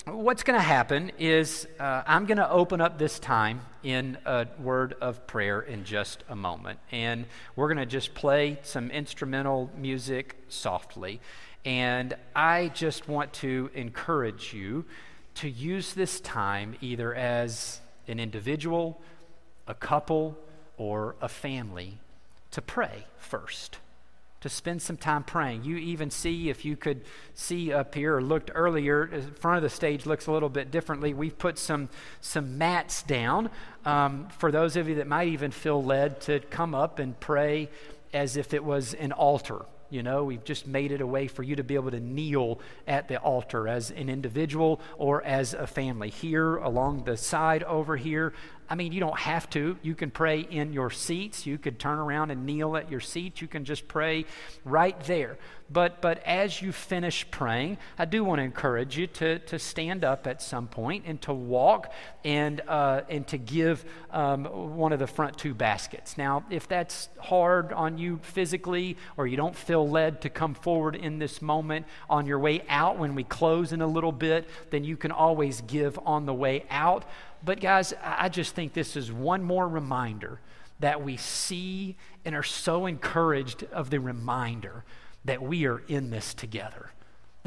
what's 0.05 0.43
going 0.43 0.59
to 0.59 0.63
happen 0.63 1.11
is 1.17 1.67
uh, 1.79 2.03
I'm 2.05 2.27
going 2.27 2.37
to 2.37 2.49
open 2.49 2.81
up 2.81 2.99
this 2.99 3.17
time 3.17 3.61
in 3.81 4.19
a 4.27 4.45
word 4.59 4.93
of 5.01 5.25
prayer 5.25 5.59
in 5.59 5.85
just 5.85 6.23
a 6.29 6.35
moment. 6.35 6.77
And 6.91 7.25
we're 7.55 7.67
going 7.67 7.79
to 7.79 7.87
just 7.87 8.13
play 8.13 8.59
some 8.61 8.91
instrumental 8.91 9.71
music 9.75 10.35
softly. 10.49 11.19
And 11.65 12.15
I 12.35 12.69
just 12.75 13.09
want 13.09 13.33
to 13.33 13.71
encourage 13.73 14.53
you 14.53 14.85
to 15.35 15.49
use 15.49 15.95
this 15.95 16.19
time 16.19 16.75
either 16.79 17.15
as 17.15 17.81
an 18.07 18.19
individual, 18.19 19.01
a 19.67 19.73
couple, 19.73 20.37
or 20.77 21.15
a 21.21 21.27
family 21.27 21.97
to 22.51 22.61
pray 22.61 23.05
first 23.17 23.77
to 24.41 24.49
spend 24.49 24.81
some 24.81 24.97
time 24.97 25.23
praying. 25.23 25.63
You 25.63 25.77
even 25.77 26.11
see, 26.11 26.49
if 26.49 26.63
you 26.63 26.77
could 26.77 27.01
see 27.33 27.73
up 27.73 27.95
here 27.95 28.17
or 28.17 28.21
looked 28.21 28.51
earlier, 28.53 29.07
the 29.07 29.21
front 29.21 29.57
of 29.57 29.63
the 29.63 29.69
stage 29.69 30.05
looks 30.05 30.27
a 30.27 30.31
little 30.31 30.49
bit 30.49 30.69
differently. 30.69 31.13
We've 31.13 31.37
put 31.37 31.57
some, 31.57 31.89
some 32.21 32.57
mats 32.57 33.01
down 33.03 33.49
um, 33.85 34.27
for 34.37 34.51
those 34.51 34.75
of 34.75 34.87
you 34.87 34.95
that 34.95 35.07
might 35.07 35.29
even 35.29 35.51
feel 35.51 35.83
led 35.83 36.21
to 36.21 36.39
come 36.39 36.75
up 36.75 36.99
and 36.99 37.19
pray 37.19 37.69
as 38.13 38.37
if 38.37 38.53
it 38.53 38.63
was 38.63 38.93
an 38.93 39.11
altar. 39.11 39.65
You 39.89 40.03
know, 40.03 40.25
we've 40.25 40.43
just 40.43 40.67
made 40.67 40.91
it 40.91 41.01
a 41.01 41.07
way 41.07 41.27
for 41.27 41.43
you 41.43 41.55
to 41.55 41.63
be 41.63 41.75
able 41.75 41.91
to 41.91 41.99
kneel 41.99 42.59
at 42.87 43.07
the 43.07 43.17
altar 43.17 43.67
as 43.67 43.89
an 43.91 44.09
individual 44.09 44.81
or 44.97 45.23
as 45.23 45.53
a 45.53 45.65
family. 45.65 46.09
Here, 46.09 46.57
along 46.57 47.05
the 47.05 47.15
side 47.15 47.63
over 47.63 47.95
here, 47.95 48.33
I 48.69 48.75
mean, 48.75 48.91
you 48.91 48.99
don't 48.99 49.19
have 49.19 49.49
to. 49.51 49.77
You 49.81 49.95
can 49.95 50.11
pray 50.11 50.41
in 50.41 50.73
your 50.73 50.89
seats. 50.89 51.45
You 51.45 51.57
could 51.57 51.79
turn 51.79 51.99
around 51.99 52.31
and 52.31 52.45
kneel 52.45 52.75
at 52.75 52.91
your 52.91 52.99
seat. 52.99 53.41
You 53.41 53.47
can 53.47 53.65
just 53.65 53.87
pray 53.87 54.25
right 54.65 54.99
there. 55.03 55.37
But, 55.69 56.01
but 56.01 56.23
as 56.25 56.61
you 56.61 56.71
finish 56.71 57.29
praying, 57.29 57.77
I 57.97 58.05
do 58.05 58.23
want 58.23 58.39
to 58.39 58.43
encourage 58.43 58.97
you 58.97 59.07
to, 59.07 59.39
to 59.39 59.59
stand 59.59 60.05
up 60.05 60.25
at 60.25 60.41
some 60.41 60.67
point 60.67 61.03
and 61.05 61.21
to 61.23 61.33
walk 61.33 61.91
and, 62.23 62.61
uh, 62.67 63.01
and 63.09 63.27
to 63.27 63.37
give 63.37 63.83
um, 64.11 64.45
one 64.45 64.93
of 64.93 64.99
the 64.99 65.07
front 65.07 65.37
two 65.37 65.53
baskets. 65.53 66.17
Now, 66.17 66.45
if 66.49 66.69
that's 66.69 67.09
hard 67.19 67.73
on 67.73 67.97
you 67.97 68.19
physically 68.21 68.95
or 69.17 69.27
you 69.27 69.35
don't 69.35 69.55
feel 69.55 69.87
led 69.87 70.21
to 70.21 70.29
come 70.29 70.53
forward 70.53 70.95
in 70.95 71.19
this 71.19 71.41
moment 71.41 71.85
on 72.09 72.25
your 72.25 72.39
way 72.39 72.63
out 72.69 72.97
when 72.97 73.13
we 73.13 73.25
close 73.25 73.73
in 73.73 73.81
a 73.81 73.87
little 73.87 74.13
bit, 74.13 74.47
then 74.69 74.85
you 74.85 74.95
can 74.95 75.11
always 75.11 75.61
give 75.61 75.99
on 76.05 76.25
the 76.25 76.33
way 76.33 76.63
out. 76.69 77.03
But, 77.43 77.59
guys, 77.59 77.93
I 78.03 78.29
just 78.29 78.55
think 78.55 78.73
this 78.73 78.95
is 78.95 79.11
one 79.11 79.43
more 79.43 79.67
reminder 79.67 80.39
that 80.79 81.03
we 81.03 81.17
see 81.17 81.95
and 82.25 82.35
are 82.35 82.43
so 82.43 82.85
encouraged 82.85 83.63
of 83.65 83.89
the 83.89 83.99
reminder 83.99 84.83
that 85.25 85.41
we 85.41 85.65
are 85.65 85.79
in 85.87 86.09
this 86.09 86.33
together 86.33 86.91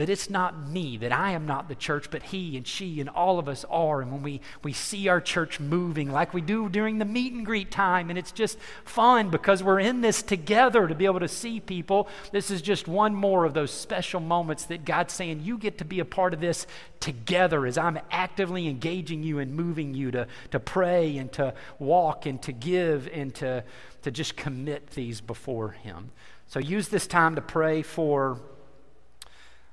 that 0.00 0.08
it's 0.08 0.30
not 0.30 0.66
me, 0.66 0.96
that 0.96 1.12
I 1.12 1.32
am 1.32 1.44
not 1.44 1.68
the 1.68 1.74
church, 1.74 2.10
but 2.10 2.22
he 2.22 2.56
and 2.56 2.66
she 2.66 3.00
and 3.00 3.10
all 3.10 3.38
of 3.38 3.50
us 3.50 3.66
are. 3.68 4.00
And 4.00 4.10
when 4.10 4.22
we, 4.22 4.40
we 4.62 4.72
see 4.72 5.08
our 5.08 5.20
church 5.20 5.60
moving 5.60 6.10
like 6.10 6.32
we 6.32 6.40
do 6.40 6.70
during 6.70 6.96
the 6.96 7.04
meet 7.04 7.34
and 7.34 7.44
greet 7.44 7.70
time, 7.70 8.08
and 8.08 8.18
it's 8.18 8.32
just 8.32 8.58
fun 8.86 9.28
because 9.28 9.62
we're 9.62 9.78
in 9.78 10.00
this 10.00 10.22
together 10.22 10.88
to 10.88 10.94
be 10.94 11.04
able 11.04 11.20
to 11.20 11.28
see 11.28 11.60
people, 11.60 12.08
this 12.32 12.50
is 12.50 12.62
just 12.62 12.88
one 12.88 13.14
more 13.14 13.44
of 13.44 13.52
those 13.52 13.70
special 13.70 14.20
moments 14.20 14.64
that 14.64 14.86
God's 14.86 15.12
saying, 15.12 15.42
You 15.42 15.58
get 15.58 15.76
to 15.76 15.84
be 15.84 16.00
a 16.00 16.06
part 16.06 16.32
of 16.32 16.40
this 16.40 16.66
together 17.00 17.66
as 17.66 17.76
I'm 17.76 17.98
actively 18.10 18.68
engaging 18.68 19.22
you 19.22 19.38
and 19.38 19.54
moving 19.54 19.92
you 19.92 20.10
to, 20.12 20.26
to 20.52 20.58
pray 20.58 21.18
and 21.18 21.30
to 21.32 21.52
walk 21.78 22.24
and 22.24 22.40
to 22.40 22.52
give 22.52 23.06
and 23.12 23.34
to, 23.34 23.64
to 24.00 24.10
just 24.10 24.34
commit 24.34 24.92
these 24.92 25.20
before 25.20 25.72
Him. 25.72 26.10
So 26.46 26.58
use 26.58 26.88
this 26.88 27.06
time 27.06 27.34
to 27.34 27.42
pray 27.42 27.82
for 27.82 28.40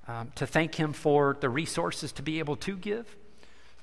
um, 0.08 0.32
to 0.36 0.48
thank 0.48 0.76
Him 0.76 0.93
for 0.93 1.38
the 1.39 1.50
resources 1.50 2.12
to 2.13 2.22
be 2.22 2.39
able 2.39 2.56
to 2.58 2.76
give, 2.78 3.15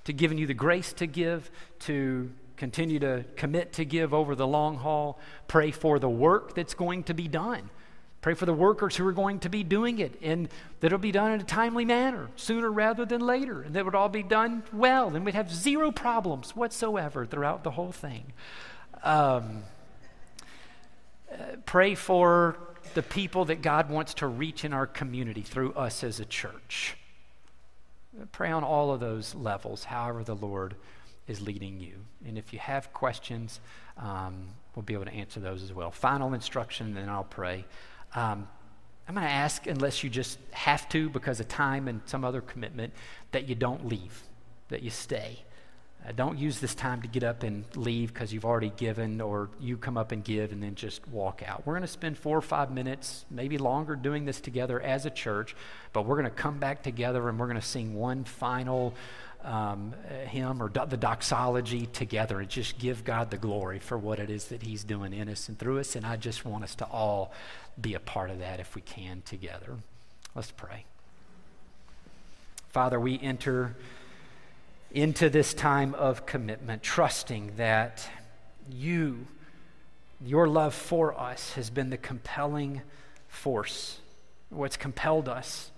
to 0.04 0.12
giving 0.12 0.38
you 0.38 0.46
the 0.46 0.54
grace 0.54 0.92
to 0.94 1.06
give, 1.06 1.50
to 1.80 2.30
continue 2.56 2.98
to 3.00 3.24
commit 3.36 3.72
to 3.74 3.84
give 3.84 4.14
over 4.14 4.34
the 4.34 4.46
long 4.46 4.76
haul. 4.76 5.18
Pray 5.48 5.70
for 5.70 5.98
the 5.98 6.08
work 6.08 6.54
that's 6.54 6.74
going 6.74 7.02
to 7.04 7.14
be 7.14 7.28
done. 7.28 7.68
Pray 8.20 8.32
for 8.32 8.46
the 8.46 8.54
workers 8.54 8.96
who 8.96 9.06
are 9.06 9.12
going 9.12 9.38
to 9.40 9.50
be 9.50 9.62
doing 9.62 9.98
it 9.98 10.18
and 10.22 10.48
that 10.80 10.86
it'll 10.86 10.98
be 10.98 11.12
done 11.12 11.32
in 11.32 11.40
a 11.42 11.44
timely 11.44 11.84
manner, 11.84 12.30
sooner 12.36 12.72
rather 12.72 13.04
than 13.04 13.20
later, 13.20 13.60
and 13.60 13.74
that 13.74 13.80
it 13.80 13.84
would 13.84 13.94
all 13.94 14.08
be 14.08 14.22
done 14.22 14.62
well, 14.72 15.14
and 15.14 15.26
we'd 15.26 15.34
have 15.34 15.52
zero 15.52 15.90
problems 15.90 16.56
whatsoever 16.56 17.26
throughout 17.26 17.64
the 17.64 17.72
whole 17.72 17.92
thing. 17.92 18.32
Um, 19.02 19.64
uh, 21.30 21.56
pray 21.66 21.94
for 21.94 22.56
the 22.92 23.02
people 23.02 23.46
that 23.46 23.62
God 23.62 23.88
wants 23.88 24.14
to 24.14 24.26
reach 24.26 24.64
in 24.64 24.72
our 24.72 24.86
community 24.86 25.42
through 25.42 25.72
us 25.72 26.04
as 26.04 26.20
a 26.20 26.24
church. 26.24 26.96
Pray 28.32 28.50
on 28.50 28.62
all 28.62 28.92
of 28.92 29.00
those 29.00 29.34
levels, 29.34 29.84
however, 29.84 30.22
the 30.22 30.36
Lord 30.36 30.74
is 31.26 31.40
leading 31.40 31.80
you. 31.80 31.94
And 32.26 32.36
if 32.38 32.52
you 32.52 32.58
have 32.58 32.92
questions, 32.92 33.60
um, 33.96 34.48
we'll 34.74 34.82
be 34.82 34.94
able 34.94 35.06
to 35.06 35.14
answer 35.14 35.40
those 35.40 35.62
as 35.62 35.72
well. 35.72 35.90
Final 35.90 36.34
instruction, 36.34 36.88
and 36.88 36.96
then 36.96 37.08
I'll 37.08 37.24
pray. 37.24 37.64
Um, 38.14 38.46
I'm 39.08 39.14
going 39.14 39.26
to 39.26 39.32
ask, 39.32 39.66
unless 39.66 40.02
you 40.02 40.10
just 40.10 40.38
have 40.52 40.88
to 40.90 41.08
because 41.10 41.40
of 41.40 41.48
time 41.48 41.88
and 41.88 42.00
some 42.06 42.24
other 42.24 42.40
commitment, 42.40 42.92
that 43.32 43.48
you 43.48 43.54
don't 43.54 43.86
leave, 43.86 44.22
that 44.68 44.82
you 44.82 44.90
stay. 44.90 45.43
Uh, 46.06 46.12
don't 46.12 46.38
use 46.38 46.60
this 46.60 46.74
time 46.74 47.00
to 47.02 47.08
get 47.08 47.22
up 47.22 47.42
and 47.42 47.64
leave 47.76 48.12
because 48.12 48.32
you've 48.32 48.44
already 48.44 48.72
given, 48.76 49.20
or 49.20 49.48
you 49.58 49.76
come 49.76 49.96
up 49.96 50.12
and 50.12 50.22
give 50.22 50.52
and 50.52 50.62
then 50.62 50.74
just 50.74 51.06
walk 51.08 51.42
out. 51.46 51.66
We're 51.66 51.74
going 51.74 51.82
to 51.82 51.88
spend 51.88 52.18
four 52.18 52.36
or 52.36 52.42
five 52.42 52.70
minutes, 52.70 53.24
maybe 53.30 53.56
longer, 53.56 53.96
doing 53.96 54.24
this 54.24 54.40
together 54.40 54.80
as 54.80 55.06
a 55.06 55.10
church, 55.10 55.56
but 55.92 56.02
we're 56.02 56.16
going 56.16 56.24
to 56.24 56.30
come 56.30 56.58
back 56.58 56.82
together 56.82 57.28
and 57.28 57.38
we're 57.38 57.46
going 57.46 57.60
to 57.60 57.66
sing 57.66 57.94
one 57.94 58.24
final 58.24 58.94
um, 59.44 59.94
hymn 60.26 60.62
or 60.62 60.68
do- 60.68 60.86
the 60.86 60.96
doxology 60.96 61.86
together 61.86 62.40
and 62.40 62.48
just 62.48 62.78
give 62.78 63.04
God 63.04 63.30
the 63.30 63.36
glory 63.36 63.78
for 63.78 63.96
what 63.96 64.18
it 64.18 64.30
is 64.30 64.46
that 64.46 64.62
He's 64.62 64.84
doing 64.84 65.12
in 65.12 65.28
us 65.28 65.48
and 65.48 65.58
through 65.58 65.80
us. 65.80 65.96
And 65.96 66.04
I 66.04 66.16
just 66.16 66.44
want 66.44 66.64
us 66.64 66.74
to 66.76 66.86
all 66.86 67.32
be 67.80 67.94
a 67.94 68.00
part 68.00 68.30
of 68.30 68.38
that 68.40 68.60
if 68.60 68.74
we 68.74 68.82
can 68.82 69.22
together. 69.24 69.76
Let's 70.34 70.50
pray. 70.50 70.84
Father, 72.70 72.98
we 72.98 73.20
enter 73.20 73.76
into 74.94 75.28
this 75.28 75.52
time 75.52 75.92
of 75.94 76.24
commitment, 76.24 76.80
trusting 76.80 77.52
that 77.56 78.08
you, 78.70 79.26
your 80.24 80.46
love 80.46 80.72
for 80.72 81.18
us, 81.18 81.54
has 81.54 81.68
been 81.68 81.90
the 81.90 81.98
compelling 81.98 82.80
force, 83.26 83.98
what's 84.50 84.76
compelled 84.76 85.28
us 85.28 85.72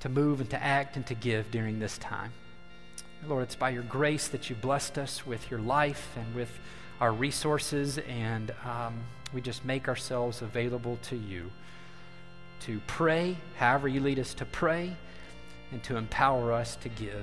to 0.00 0.08
move 0.08 0.40
and 0.40 0.48
to 0.48 0.62
act 0.62 0.96
and 0.96 1.06
to 1.06 1.14
give 1.14 1.50
during 1.50 1.78
this 1.78 1.98
time. 1.98 2.32
Lord, 3.28 3.42
it's 3.42 3.54
by 3.54 3.68
your 3.68 3.82
grace 3.82 4.28
that 4.28 4.48
you 4.48 4.56
blessed 4.56 4.96
us 4.96 5.26
with 5.26 5.50
your 5.50 5.60
life 5.60 6.16
and 6.16 6.34
with 6.34 6.50
our 7.02 7.12
resources, 7.12 7.98
and 7.98 8.50
um, 8.64 8.98
we 9.34 9.42
just 9.42 9.62
make 9.66 9.88
ourselves 9.88 10.40
available 10.40 10.98
to 11.02 11.16
you 11.16 11.50
to 12.60 12.80
pray, 12.86 13.36
however 13.58 13.88
you 13.88 14.00
lead 14.00 14.18
us 14.18 14.32
to 14.34 14.46
pray 14.46 14.96
and 15.72 15.82
to 15.84 15.96
empower 15.96 16.52
us 16.52 16.76
to 16.76 16.88
give. 16.88 17.18